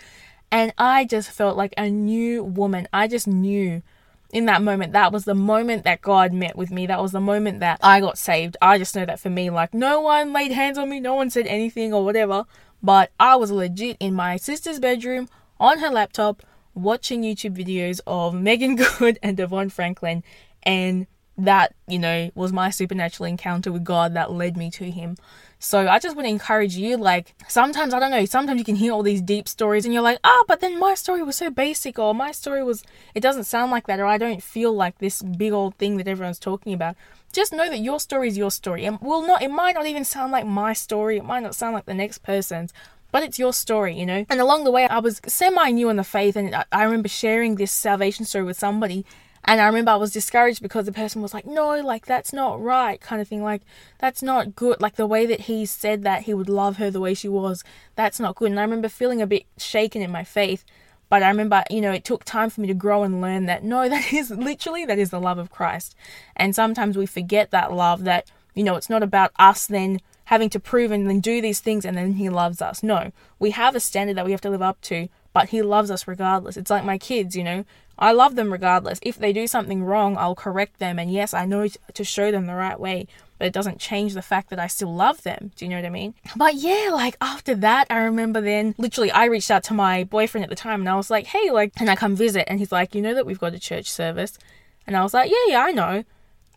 And 0.53 0.73
I 0.79 1.05
just 1.05 1.31
felt 1.31 1.57
like 1.57 1.75
a 1.77 1.91
new 1.91 2.45
woman. 2.45 2.89
I 2.93 3.09
just 3.09 3.27
knew 3.27 3.83
in 4.31 4.47
that 4.47 4.63
moment 4.63 4.93
that 4.93 5.13
was 5.13 5.25
the 5.25 5.35
moment 5.35 5.85
that 5.85 6.03
God 6.03 6.33
met 6.33 6.57
with 6.57 6.71
me. 6.71 6.87
That 6.87 7.01
was 7.01 7.13
the 7.13 7.21
moment 7.21 7.61
that 7.61 7.81
I 7.83 8.01
got 8.01 8.19
saved. 8.19 8.57
I 8.61 8.79
just 8.79 8.95
know 8.95 9.07
that 9.07 9.19
for 9.19 9.31
me, 9.31 9.51
like 9.51 9.73
no 9.73 10.01
one 10.03 10.33
laid 10.33 10.53
hands 10.53 10.79
on 10.79 10.91
me, 10.91 11.01
no 11.01 11.15
one 11.15 11.31
said 11.31 11.47
anything 11.47 11.95
or 11.95 12.05
whatever. 12.05 12.45
But 12.83 13.11
I 13.19 13.37
was 13.37 13.51
legit 13.51 13.97
in 13.99 14.15
my 14.15 14.37
sister's 14.37 14.79
bedroom 14.79 15.29
on 15.59 15.79
her 15.79 15.89
laptop 15.89 16.43
watching 16.76 17.23
YouTube 17.23 17.56
videos 17.56 18.00
of 18.06 18.35
Meagan 18.47 18.76
Good 18.76 19.18
and 19.23 19.37
DeVon 19.37 19.73
Franklin, 19.73 20.23
and 20.62 21.06
that, 21.38 21.75
you 21.87 21.99
know, 21.99 22.30
was 22.35 22.52
my 22.52 22.71
supernatural 22.71 23.26
encounter 23.26 23.71
with 23.71 23.85
God 23.85 24.14
that 24.14 24.33
led 24.33 24.56
me 24.56 24.71
to 24.71 24.90
Him. 24.90 25.16
So 25.59 25.88
I 25.88 25.99
just 25.99 26.16
want 26.16 26.26
to 26.26 26.30
encourage 26.30 26.76
you, 26.76 26.97
like, 26.97 27.35
sometimes, 27.49 27.92
I 27.92 27.99
don't 27.99 28.11
know, 28.11 28.25
sometimes 28.25 28.59
you 28.59 28.64
can 28.64 28.76
hear 28.76 28.92
all 28.92 29.02
these 29.02 29.21
deep 29.21 29.49
stories 29.49 29.85
and 29.85 29.92
you're 29.92 30.02
like, 30.02 30.18
ah, 30.25 30.30
oh, 30.30 30.45
but 30.49 30.61
then 30.61 30.78
my 30.78 30.95
story 30.95 31.23
was 31.23 31.37
so 31.37 31.50
basic, 31.50 31.99
or 31.99 32.14
my 32.14 32.33
story 32.33 32.62
was, 32.62 32.85
it 33.14 33.21
doesn't 33.21 33.45
sound 33.45 33.71
like 33.71 33.87
that, 33.87 34.00
or 34.00 34.06
I 34.06 34.18
don't 34.18 34.42
feel 34.42 34.73
like 34.73 34.99
this 34.99 35.23
big 35.23 35.52
old 35.52 35.75
thing 35.76 35.97
that 35.99 36.09
everyone's 36.09 36.38
talking 36.38 36.73
about. 36.73 36.97
Just 37.33 37.52
know 37.52 37.68
that 37.68 37.80
your 37.80 38.00
story 38.00 38.28
is 38.28 38.38
your 38.38 38.50
story. 38.50 38.87
And 38.87 38.99
will 39.00 39.26
not, 39.26 39.42
it 39.42 39.50
might 39.50 39.75
not 39.75 39.87
even 39.87 40.04
sound 40.04 40.33
like 40.33 40.47
my 40.47 40.73
story, 40.73 41.18
it 41.18 41.25
might 41.25 41.42
not 41.42 41.54
sound 41.54 41.75
like 41.75 41.85
the 41.85 41.95
next 41.95 42.18
person's, 42.18 42.73
but 43.16 43.23
it's 43.23 43.38
your 43.38 43.54
story, 43.54 43.99
you 43.99 44.04
know? 44.04 44.26
And 44.28 44.42
along 44.42 44.64
the 44.64 44.70
way, 44.70 44.87
I 44.87 44.99
was 44.99 45.23
semi 45.26 45.70
new 45.70 45.88
in 45.88 45.96
the 45.96 46.04
faith, 46.04 46.37
and 46.37 46.54
I 46.70 46.85
remember 46.85 47.08
sharing 47.08 47.54
this 47.54 47.73
salvation 47.73 48.26
story 48.26 48.44
with 48.44 48.58
somebody. 48.58 49.06
And 49.46 49.58
I 49.58 49.64
remember 49.68 49.92
I 49.92 49.96
was 49.96 50.12
discouraged 50.12 50.61
because 50.61 50.85
the 50.85 50.92
person 50.92 51.23
was 51.23 51.32
like, 51.32 51.46
no, 51.46 51.80
like, 51.80 52.04
that's 52.04 52.35
not 52.35 52.61
right, 52.61 53.00
kind 53.00 53.23
of 53.23 53.26
thing. 53.26 53.42
Like, 53.42 53.62
that's 54.00 54.23
not 54.23 54.54
good. 54.54 54.82
Like, 54.82 54.96
the 54.96 55.06
way 55.06 55.25
that 55.25 55.40
he 55.40 55.64
said 55.64 56.02
that 56.02 56.25
he 56.25 56.35
would 56.35 56.50
love 56.50 56.76
her 56.76 56.90
the 56.90 57.00
way 57.00 57.14
she 57.14 57.26
was, 57.26 57.64
that's 57.94 58.20
not 58.20 58.35
good. 58.35 58.50
And 58.50 58.61
I 58.61 58.64
remember 58.64 58.90
feeling 58.90 59.23
a 59.23 59.26
bit 59.26 59.46
shaken 59.56 60.02
in 60.02 60.11
my 60.11 60.23
faith. 60.23 60.62
But 61.08 61.23
I 61.23 61.28
remember, 61.28 61.64
you 61.70 61.80
know, 61.80 61.92
it 61.92 62.04
took 62.04 62.23
time 62.23 62.50
for 62.50 62.61
me 62.61 62.66
to 62.66 62.75
grow 62.75 63.02
and 63.02 63.23
learn 63.23 63.46
that 63.46 63.64
no, 63.64 63.88
that 63.88 64.12
is 64.12 64.30
literally, 64.30 64.85
that 64.85 64.99
is 64.99 65.08
the 65.08 65.20
love 65.20 65.38
of 65.38 65.50
Christ. 65.50 65.96
And 66.37 66.54
sometimes 66.54 66.99
we 66.99 67.06
forget 67.06 67.50
that 67.52 67.73
love 67.73 68.04
that, 68.04 68.30
you 68.54 68.62
know, 68.62 68.75
it's 68.75 68.90
not 68.90 69.02
about 69.02 69.32
us 69.38 69.66
then 69.66 70.00
having 70.26 70.50
to 70.50 70.61
prove 70.61 70.90
and 70.90 71.09
then 71.09 71.21
do 71.21 71.40
these 71.40 71.61
things 71.61 71.85
and 71.85 71.97
then 71.97 72.14
he 72.14 72.28
loves 72.28 72.61
us. 72.61 72.83
No, 72.83 73.12
we 73.38 73.50
have 73.52 73.75
a 73.75 73.80
standard 73.80 74.16
that 74.16 74.25
we 74.25 74.33
have 74.33 74.40
to 74.42 74.50
live 74.50 74.62
up 74.62 74.80
to, 74.83 75.09
but 75.33 75.50
he 75.50 75.62
loves 75.62 75.90
us 75.90 76.06
regardless. 76.06 76.56
It's 76.56 76.71
like 76.71 76.85
my 76.85 76.99
kids, 76.99 77.37
you 77.37 77.45
know. 77.45 77.64
I 77.99 78.12
love 78.12 78.35
them 78.35 78.52
regardless. 78.52 78.99
If 79.02 79.18
they 79.18 79.33
do 79.33 79.47
something 79.47 79.83
wrong, 79.83 80.16
I'll 80.18 80.35
correct 80.35 80.78
them. 80.78 80.99
And 80.99 81.11
yes, 81.11 81.33
I 81.33 81.47
know 81.47 81.68
to 81.68 82.04
show 82.04 82.30
them 82.30 82.47
the 82.47 82.54
right 82.54 82.78
way, 82.78 83.06
but 83.38 83.47
it 83.47 83.52
doesn't 83.52 83.78
change 83.78 84.14
the 84.14 84.23
fact 84.23 84.50
that 84.50 84.59
I 84.59 84.66
still 84.66 84.95
love 84.95 85.23
them. 85.23 85.52
Do 85.56 85.64
you 85.64 85.71
know 85.71 85.76
what 85.76 85.87
I 85.87 85.90
mean? 85.90 86.14
But 86.35 86.56
yeah, 86.56 86.90
like 86.92 87.16
after 87.21 87.54
that, 87.54 87.87
I 87.88 87.99
remember 87.99 88.40
then 88.40 88.75
literally 88.78 89.11
I 89.11 89.26
reached 89.26 89.50
out 89.50 89.64
to 89.64 89.75
my 89.75 90.04
boyfriend 90.04 90.45
at 90.45 90.50
the 90.50 90.56
time 90.56 90.80
and 90.80 90.88
I 90.88 90.97
was 90.97 91.11
like, 91.11 91.26
hey, 91.26 91.50
like, 91.50 91.75
can 91.75 91.88
I 91.88 91.97
come 91.97 92.16
visit? 92.16 92.45
And 92.49 92.59
he's 92.59 92.73
like, 92.73 92.95
you 92.95 93.00
know 93.00 93.14
that 93.14 93.26
we've 93.26 93.40
got 93.40 93.54
a 93.54 93.59
church 93.59 93.90
service. 93.90 94.38
And 94.87 94.97
I 94.97 95.02
was 95.02 95.14
like, 95.14 95.30
yeah, 95.30 95.37
yeah, 95.49 95.64
I 95.64 95.73
know. 95.73 96.04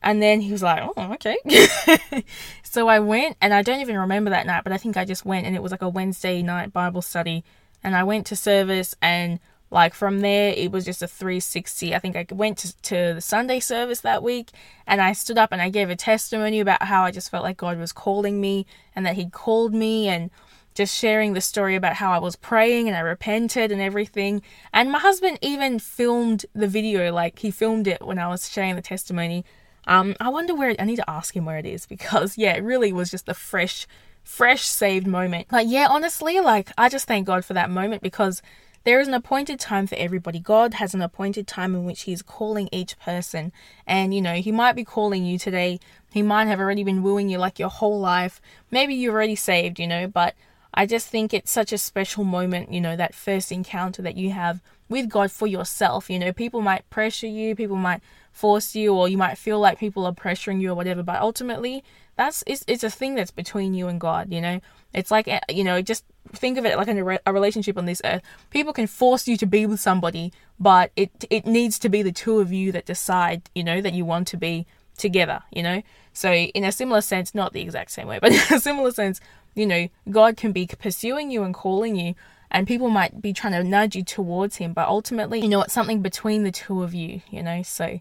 And 0.01 0.21
then 0.21 0.41
he 0.41 0.51
was 0.51 0.63
like, 0.63 0.81
oh, 0.83 1.13
okay. 1.13 1.37
so 2.63 2.87
I 2.87 2.99
went, 2.99 3.37
and 3.41 3.53
I 3.53 3.61
don't 3.61 3.81
even 3.81 3.97
remember 3.97 4.29
that 4.29 4.45
night, 4.45 4.63
but 4.63 4.73
I 4.73 4.77
think 4.77 4.95
I 4.95 5.05
just 5.05 5.25
went, 5.25 5.45
and 5.45 5.55
it 5.55 5.61
was 5.61 5.71
like 5.71 5.81
a 5.81 5.89
Wednesday 5.89 6.41
night 6.41 6.71
Bible 6.71 7.01
study. 7.01 7.43
And 7.83 7.95
I 7.95 8.03
went 8.03 8.25
to 8.27 8.35
service, 8.35 8.95
and 9.01 9.39
like 9.71 9.93
from 9.93 10.21
there, 10.21 10.53
it 10.55 10.71
was 10.71 10.85
just 10.85 11.03
a 11.03 11.07
360. 11.07 11.93
I 11.93 11.99
think 11.99 12.15
I 12.15 12.25
went 12.31 12.57
to, 12.59 12.75
to 12.81 13.13
the 13.15 13.21
Sunday 13.21 13.59
service 13.59 14.01
that 14.01 14.23
week, 14.23 14.51
and 14.87 15.01
I 15.01 15.11
stood 15.11 15.37
up 15.37 15.51
and 15.51 15.61
I 15.61 15.69
gave 15.69 15.89
a 15.89 15.95
testimony 15.95 16.59
about 16.59 16.83
how 16.83 17.03
I 17.03 17.11
just 17.11 17.29
felt 17.29 17.43
like 17.43 17.57
God 17.57 17.77
was 17.77 17.91
calling 17.91 18.39
me, 18.39 18.65
and 18.95 19.05
that 19.05 19.15
He'd 19.15 19.33
called 19.33 19.73
me, 19.73 20.07
and 20.07 20.31
just 20.79 20.97
sharing 20.97 21.33
the 21.33 21.41
story 21.41 21.75
about 21.75 21.95
how 21.95 22.11
I 22.11 22.19
was 22.19 22.37
praying 22.37 22.87
and 22.87 22.95
I 22.95 23.01
repented 23.01 23.69
and 23.69 23.81
everything. 23.81 24.41
And 24.71 24.89
my 24.89 24.99
husband 24.99 25.37
even 25.41 25.77
filmed 25.77 26.45
the 26.53 26.69
video, 26.69 27.11
like 27.11 27.39
he 27.39 27.51
filmed 27.51 27.85
it 27.85 28.01
when 28.05 28.17
I 28.17 28.29
was 28.29 28.49
sharing 28.49 28.75
the 28.75 28.81
testimony. 28.81 29.43
Um, 29.89 30.15
I 30.19 30.29
wonder 30.29 30.53
where 30.53 30.75
I 30.77 30.85
need 30.85 30.97
to 30.97 31.09
ask 31.09 31.35
him 31.35 31.45
where 31.45 31.57
it 31.57 31.65
is 31.65 31.85
because 31.87 32.37
yeah, 32.37 32.55
it 32.55 32.63
really 32.63 32.93
was 32.93 33.09
just 33.09 33.27
a 33.27 33.33
fresh, 33.33 33.87
fresh 34.23 34.61
saved 34.61 35.07
moment. 35.07 35.51
Like 35.51 35.67
yeah, 35.67 35.87
honestly, 35.89 36.39
like 36.39 36.71
I 36.77 36.89
just 36.89 37.07
thank 37.07 37.25
God 37.25 37.43
for 37.43 37.55
that 37.55 37.71
moment 37.71 38.03
because 38.03 38.43
there 38.83 38.99
is 38.99 39.07
an 39.07 39.13
appointed 39.13 39.59
time 39.59 39.87
for 39.87 39.95
everybody. 39.95 40.39
God 40.39 40.75
has 40.75 40.93
an 40.93 41.01
appointed 41.01 41.47
time 41.47 41.75
in 41.75 41.85
which 41.85 42.03
He's 42.03 42.21
calling 42.21 42.69
each 42.71 42.97
person. 42.99 43.51
And, 43.85 44.13
you 44.13 44.21
know, 44.21 44.35
He 44.35 44.51
might 44.51 44.75
be 44.75 44.85
calling 44.85 45.25
you 45.25 45.37
today. 45.37 45.79
He 46.11 46.21
might 46.21 46.47
have 46.47 46.59
already 46.59 46.83
been 46.83 47.03
wooing 47.03 47.29
you 47.29 47.37
like 47.37 47.59
your 47.59 47.69
whole 47.69 47.99
life. 47.99 48.39
Maybe 48.71 48.95
you're 48.95 49.13
already 49.13 49.35
saved, 49.35 49.79
you 49.79 49.87
know, 49.87 50.07
but 50.07 50.33
I 50.73 50.85
just 50.85 51.07
think 51.07 51.33
it's 51.33 51.51
such 51.51 51.73
a 51.73 51.77
special 51.77 52.23
moment, 52.23 52.71
you 52.71 52.81
know, 52.81 52.95
that 52.95 53.15
first 53.15 53.51
encounter 53.51 54.01
that 54.01 54.17
you 54.17 54.31
have 54.31 54.61
with 54.87 55.09
God 55.09 55.31
for 55.31 55.47
yourself. 55.47 56.09
You 56.09 56.19
know, 56.19 56.33
people 56.33 56.61
might 56.61 56.89
pressure 56.89 57.27
you, 57.27 57.55
people 57.55 57.75
might 57.75 58.01
force 58.31 58.75
you, 58.75 58.93
or 58.93 59.09
you 59.09 59.17
might 59.17 59.37
feel 59.37 59.59
like 59.59 59.79
people 59.79 60.05
are 60.05 60.13
pressuring 60.13 60.61
you 60.61 60.71
or 60.71 60.75
whatever, 60.75 61.03
but 61.03 61.21
ultimately, 61.21 61.83
that's 62.15 62.43
it's, 62.45 62.63
it's 62.67 62.83
a 62.83 62.89
thing 62.89 63.15
that's 63.15 63.31
between 63.31 63.73
you 63.73 63.87
and 63.87 63.99
God, 63.99 64.31
you 64.31 64.41
know? 64.41 64.59
It's 64.93 65.11
like, 65.11 65.27
eh, 65.27 65.39
you 65.49 65.63
know, 65.63 65.81
just 65.81 66.03
think 66.33 66.57
of 66.57 66.65
it 66.65 66.77
like 66.77 66.87
a, 66.87 67.19
a 67.25 67.33
relationship 67.33 67.77
on 67.77 67.85
this 67.85 68.01
earth. 68.03 68.21
People 68.49 68.73
can 68.73 68.87
force 68.87 69.27
you 69.27 69.37
to 69.37 69.45
be 69.45 69.65
with 69.65 69.79
somebody, 69.79 70.33
but 70.59 70.91
it 70.95 71.11
it 71.29 71.45
needs 71.45 71.79
to 71.79 71.89
be 71.89 72.01
the 72.03 72.11
two 72.11 72.39
of 72.39 72.51
you 72.51 72.71
that 72.73 72.85
decide, 72.85 73.49
you 73.55 73.63
know, 73.63 73.81
that 73.81 73.93
you 73.93 74.05
want 74.05 74.27
to 74.29 74.37
be 74.37 74.67
together, 74.97 75.41
you 75.51 75.63
know? 75.63 75.81
So, 76.13 76.33
in 76.33 76.63
a 76.63 76.71
similar 76.71 77.01
sense, 77.01 77.33
not 77.33 77.53
the 77.53 77.61
exact 77.61 77.91
same 77.91 78.07
way, 78.07 78.19
but 78.19 78.31
in 78.51 78.57
a 78.57 78.59
similar 78.59 78.91
sense, 78.91 79.21
you 79.59 79.65
know, 79.65 79.89
God 80.09 80.37
can 80.37 80.51
be 80.51 80.65
pursuing 80.67 81.31
you 81.31 81.43
and 81.43 81.53
calling 81.53 81.97
you, 81.97 82.15
and 82.49 82.65
people 82.65 82.89
might 82.89 83.21
be 83.21 83.33
trying 83.33 83.53
to 83.53 83.63
nudge 83.63 83.95
you 83.95 84.03
towards 84.03 84.55
Him, 84.55 84.73
but 84.73 84.87
ultimately, 84.87 85.41
you 85.41 85.49
know, 85.49 85.61
it's 85.61 85.73
something 85.73 86.01
between 86.01 86.43
the 86.43 86.51
two 86.51 86.81
of 86.81 86.93
you, 86.93 87.21
you 87.29 87.43
know? 87.43 87.61
So, 87.61 87.99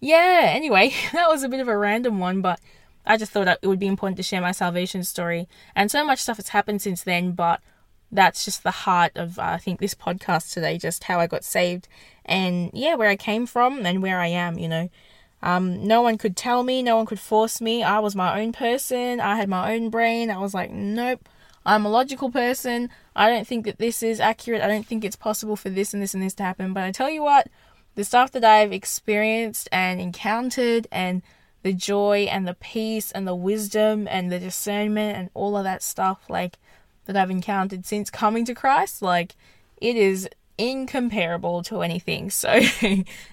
yeah, 0.00 0.42
anyway, 0.44 0.92
that 1.12 1.28
was 1.28 1.42
a 1.42 1.48
bit 1.48 1.60
of 1.60 1.68
a 1.68 1.76
random 1.76 2.18
one, 2.18 2.42
but 2.42 2.60
I 3.06 3.16
just 3.16 3.32
thought 3.32 3.48
it 3.48 3.66
would 3.66 3.78
be 3.78 3.86
important 3.86 4.18
to 4.18 4.22
share 4.22 4.42
my 4.42 4.52
salvation 4.52 5.02
story. 5.02 5.48
And 5.74 5.90
so 5.90 6.04
much 6.04 6.20
stuff 6.20 6.36
has 6.36 6.50
happened 6.50 6.82
since 6.82 7.02
then, 7.02 7.32
but 7.32 7.60
that's 8.12 8.44
just 8.44 8.62
the 8.62 8.70
heart 8.70 9.12
of, 9.16 9.38
uh, 9.38 9.42
I 9.42 9.58
think, 9.58 9.80
this 9.80 9.94
podcast 9.94 10.52
today, 10.52 10.76
just 10.76 11.04
how 11.04 11.18
I 11.20 11.26
got 11.26 11.44
saved 11.44 11.88
and, 12.24 12.70
yeah, 12.74 12.94
where 12.94 13.08
I 13.08 13.16
came 13.16 13.46
from 13.46 13.84
and 13.84 14.02
where 14.02 14.20
I 14.20 14.26
am, 14.26 14.58
you 14.58 14.68
know. 14.68 14.90
Um, 15.42 15.86
no 15.86 16.02
one 16.02 16.18
could 16.18 16.36
tell 16.36 16.62
me, 16.62 16.82
no 16.82 16.96
one 16.96 17.06
could 17.06 17.20
force 17.20 17.60
me. 17.60 17.82
I 17.82 17.98
was 18.00 18.16
my 18.16 18.40
own 18.40 18.52
person. 18.52 19.20
I 19.20 19.36
had 19.36 19.48
my 19.48 19.74
own 19.74 19.90
brain. 19.90 20.30
I 20.30 20.38
was 20.38 20.54
like, 20.54 20.70
nope, 20.70 21.28
I'm 21.64 21.84
a 21.84 21.90
logical 21.90 22.30
person. 22.30 22.90
I 23.14 23.30
don't 23.30 23.46
think 23.46 23.64
that 23.64 23.78
this 23.78 24.02
is 24.02 24.20
accurate. 24.20 24.62
I 24.62 24.68
don't 24.68 24.86
think 24.86 25.04
it's 25.04 25.16
possible 25.16 25.56
for 25.56 25.70
this 25.70 25.92
and 25.92 26.02
this 26.02 26.14
and 26.14 26.22
this 26.22 26.34
to 26.34 26.42
happen. 26.42 26.72
But 26.72 26.84
I 26.84 26.90
tell 26.90 27.10
you 27.10 27.22
what, 27.22 27.48
the 27.94 28.04
stuff 28.04 28.32
that 28.32 28.44
I've 28.44 28.72
experienced 28.72 29.68
and 29.70 30.00
encountered 30.00 30.86
and 30.90 31.22
the 31.62 31.72
joy 31.72 32.28
and 32.30 32.46
the 32.46 32.54
peace 32.54 33.10
and 33.12 33.26
the 33.26 33.34
wisdom 33.34 34.06
and 34.08 34.30
the 34.30 34.38
discernment 34.38 35.18
and 35.18 35.30
all 35.34 35.56
of 35.56 35.64
that 35.64 35.82
stuff 35.82 36.20
like 36.28 36.58
that 37.06 37.16
I've 37.16 37.30
encountered 37.30 37.86
since 37.86 38.10
coming 38.10 38.44
to 38.44 38.54
Christ, 38.54 39.02
like 39.02 39.34
it 39.78 39.96
is 39.96 40.28
incomparable 40.58 41.62
to 41.64 41.82
anything. 41.82 42.30
So 42.38 42.60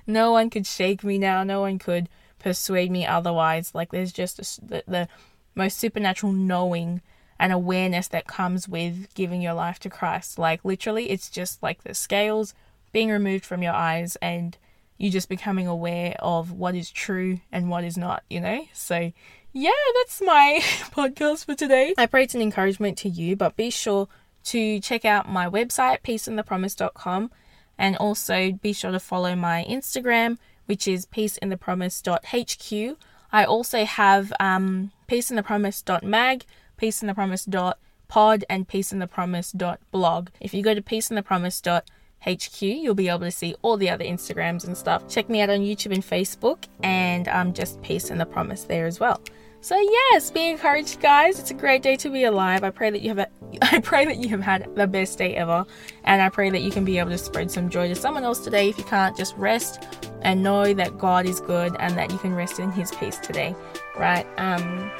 no 0.07 0.31
one 0.31 0.49
could 0.49 0.65
shake 0.67 1.03
me 1.03 1.17
now. 1.17 1.43
No 1.43 1.61
one 1.61 1.79
could 1.79 2.07
persuade 2.39 2.91
me 2.91 3.05
otherwise. 3.05 3.73
Like 3.73 3.91
there's 3.91 4.11
just 4.11 4.39
a, 4.39 4.65
the, 4.65 4.83
the 4.87 5.07
most 5.55 5.77
supernatural 5.77 6.31
knowing 6.31 7.01
and 7.39 7.51
awareness 7.51 8.07
that 8.09 8.27
comes 8.27 8.67
with 8.67 9.13
giving 9.13 9.41
your 9.41 9.53
life 9.53 9.79
to 9.79 9.89
Christ. 9.89 10.39
Like 10.39 10.63
literally, 10.63 11.09
it's 11.09 11.29
just 11.29 11.61
like 11.61 11.83
the 11.83 11.93
scales 11.93 12.53
being 12.93 13.09
removed 13.09 13.45
from 13.45 13.61
your 13.61 13.73
eyes 13.73 14.15
and 14.21 14.57
you 14.97 15.09
just 15.09 15.27
becoming 15.27 15.67
aware 15.67 16.15
of 16.19 16.51
what 16.51 16.75
is 16.75 16.89
true 16.89 17.41
and 17.51 17.69
what 17.69 17.83
is 17.83 17.97
not, 17.97 18.23
you 18.29 18.39
know? 18.39 18.65
So, 18.73 19.11
yeah, 19.51 19.71
that's 19.95 20.21
my 20.21 20.59
podcast 20.95 21.45
for 21.45 21.55
today. 21.55 21.93
I 21.97 22.05
pray 22.05 22.23
it's 22.23 22.35
an 22.35 22.41
encouragement 22.41 22.97
to 22.99 23.09
you, 23.09 23.35
but 23.35 23.57
be 23.57 23.69
sure 23.69 24.07
to 24.45 24.79
check 24.79 25.05
out 25.05 25.29
my 25.29 25.49
website, 25.49 26.01
peaceinthepromise.com, 26.01 27.31
and 27.77 27.97
also 27.97 28.53
be 28.53 28.73
sure 28.73 28.91
to 28.91 28.99
follow 28.99 29.35
my 29.35 29.65
Instagram, 29.69 30.37
which 30.65 30.87
is 30.87 31.05
peaceinthepromise.hq. 31.05 32.97
I 33.31 33.43
also 33.43 33.85
have 33.85 34.31
um, 34.39 34.91
peaceinthepromise.mag, 35.09 36.45
peaceinthepromise.pod, 36.79 38.45
and 38.49 38.67
peaceinthepromise.blog. 38.67 40.29
If 40.39 40.53
you 40.53 40.63
go 40.63 40.73
to 40.73 40.81
peaceinthepromise.hq, 40.81 41.83
HQ. 42.25 42.61
You'll 42.61 42.95
be 42.95 43.09
able 43.09 43.19
to 43.19 43.31
see 43.31 43.55
all 43.61 43.77
the 43.77 43.89
other 43.89 44.03
Instagrams 44.03 44.65
and 44.65 44.77
stuff. 44.77 45.07
Check 45.07 45.29
me 45.29 45.41
out 45.41 45.49
on 45.49 45.59
YouTube 45.59 45.93
and 45.93 46.03
Facebook, 46.03 46.65
and 46.83 47.27
um, 47.27 47.53
just 47.53 47.81
Peace 47.81 48.09
and 48.09 48.19
the 48.19 48.25
Promise 48.25 48.63
there 48.63 48.85
as 48.85 48.99
well. 48.99 49.21
So 49.65 49.75
yes, 49.79 50.29
be 50.29 50.47
encouraged, 50.47 50.99
guys. 50.99 51.39
It's 51.39 51.49
a 51.49 51.55
great 51.55 51.81
day 51.81 51.95
to 51.95 52.11
be 52.11 52.25
alive. 52.25 52.63
I 52.63 52.69
pray 52.69 52.91
that 52.91 53.01
you 53.01 53.09
have 53.09 53.17
a, 53.17 53.27
I 53.63 53.79
pray 53.79 54.05
that 54.05 54.17
you 54.17 54.29
have 54.29 54.41
had 54.41 54.75
the 54.75 54.85
best 54.85 55.17
day 55.17 55.35
ever, 55.35 55.65
and 56.03 56.21
I 56.21 56.29
pray 56.29 56.51
that 56.51 56.61
you 56.61 56.69
can 56.69 56.85
be 56.85 56.99
able 56.99 57.09
to 57.09 57.17
spread 57.17 57.49
some 57.49 57.71
joy 57.71 57.87
to 57.87 57.95
someone 57.95 58.23
else 58.23 58.41
today. 58.41 58.69
If 58.69 58.77
you 58.77 58.83
can't, 58.83 59.17
just 59.17 59.35
rest 59.37 59.83
and 60.21 60.43
know 60.43 60.71
that 60.75 60.99
God 60.99 61.25
is 61.25 61.39
good 61.39 61.75
and 61.79 61.97
that 61.97 62.11
you 62.11 62.19
can 62.19 62.35
rest 62.35 62.59
in 62.59 62.69
His 62.69 62.91
peace 62.91 63.17
today, 63.17 63.55
right? 63.97 64.27
Um, 64.37 64.91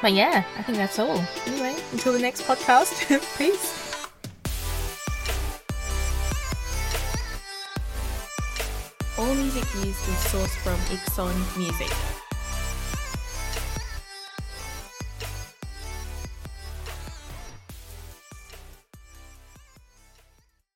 but 0.00 0.14
yeah, 0.14 0.44
I 0.56 0.62
think 0.62 0.78
that's 0.78 0.98
all. 0.98 1.22
Anyway, 1.44 1.76
until 1.92 2.14
the 2.14 2.18
next 2.18 2.44
podcast, 2.44 2.96
peace. 3.36 3.82
All 9.18 9.34
music 9.34 9.64
used 9.74 10.08
is 10.08 10.16
sourced 10.32 10.56
from 10.62 10.78
Ikson 10.88 11.58
Music. 11.58 11.92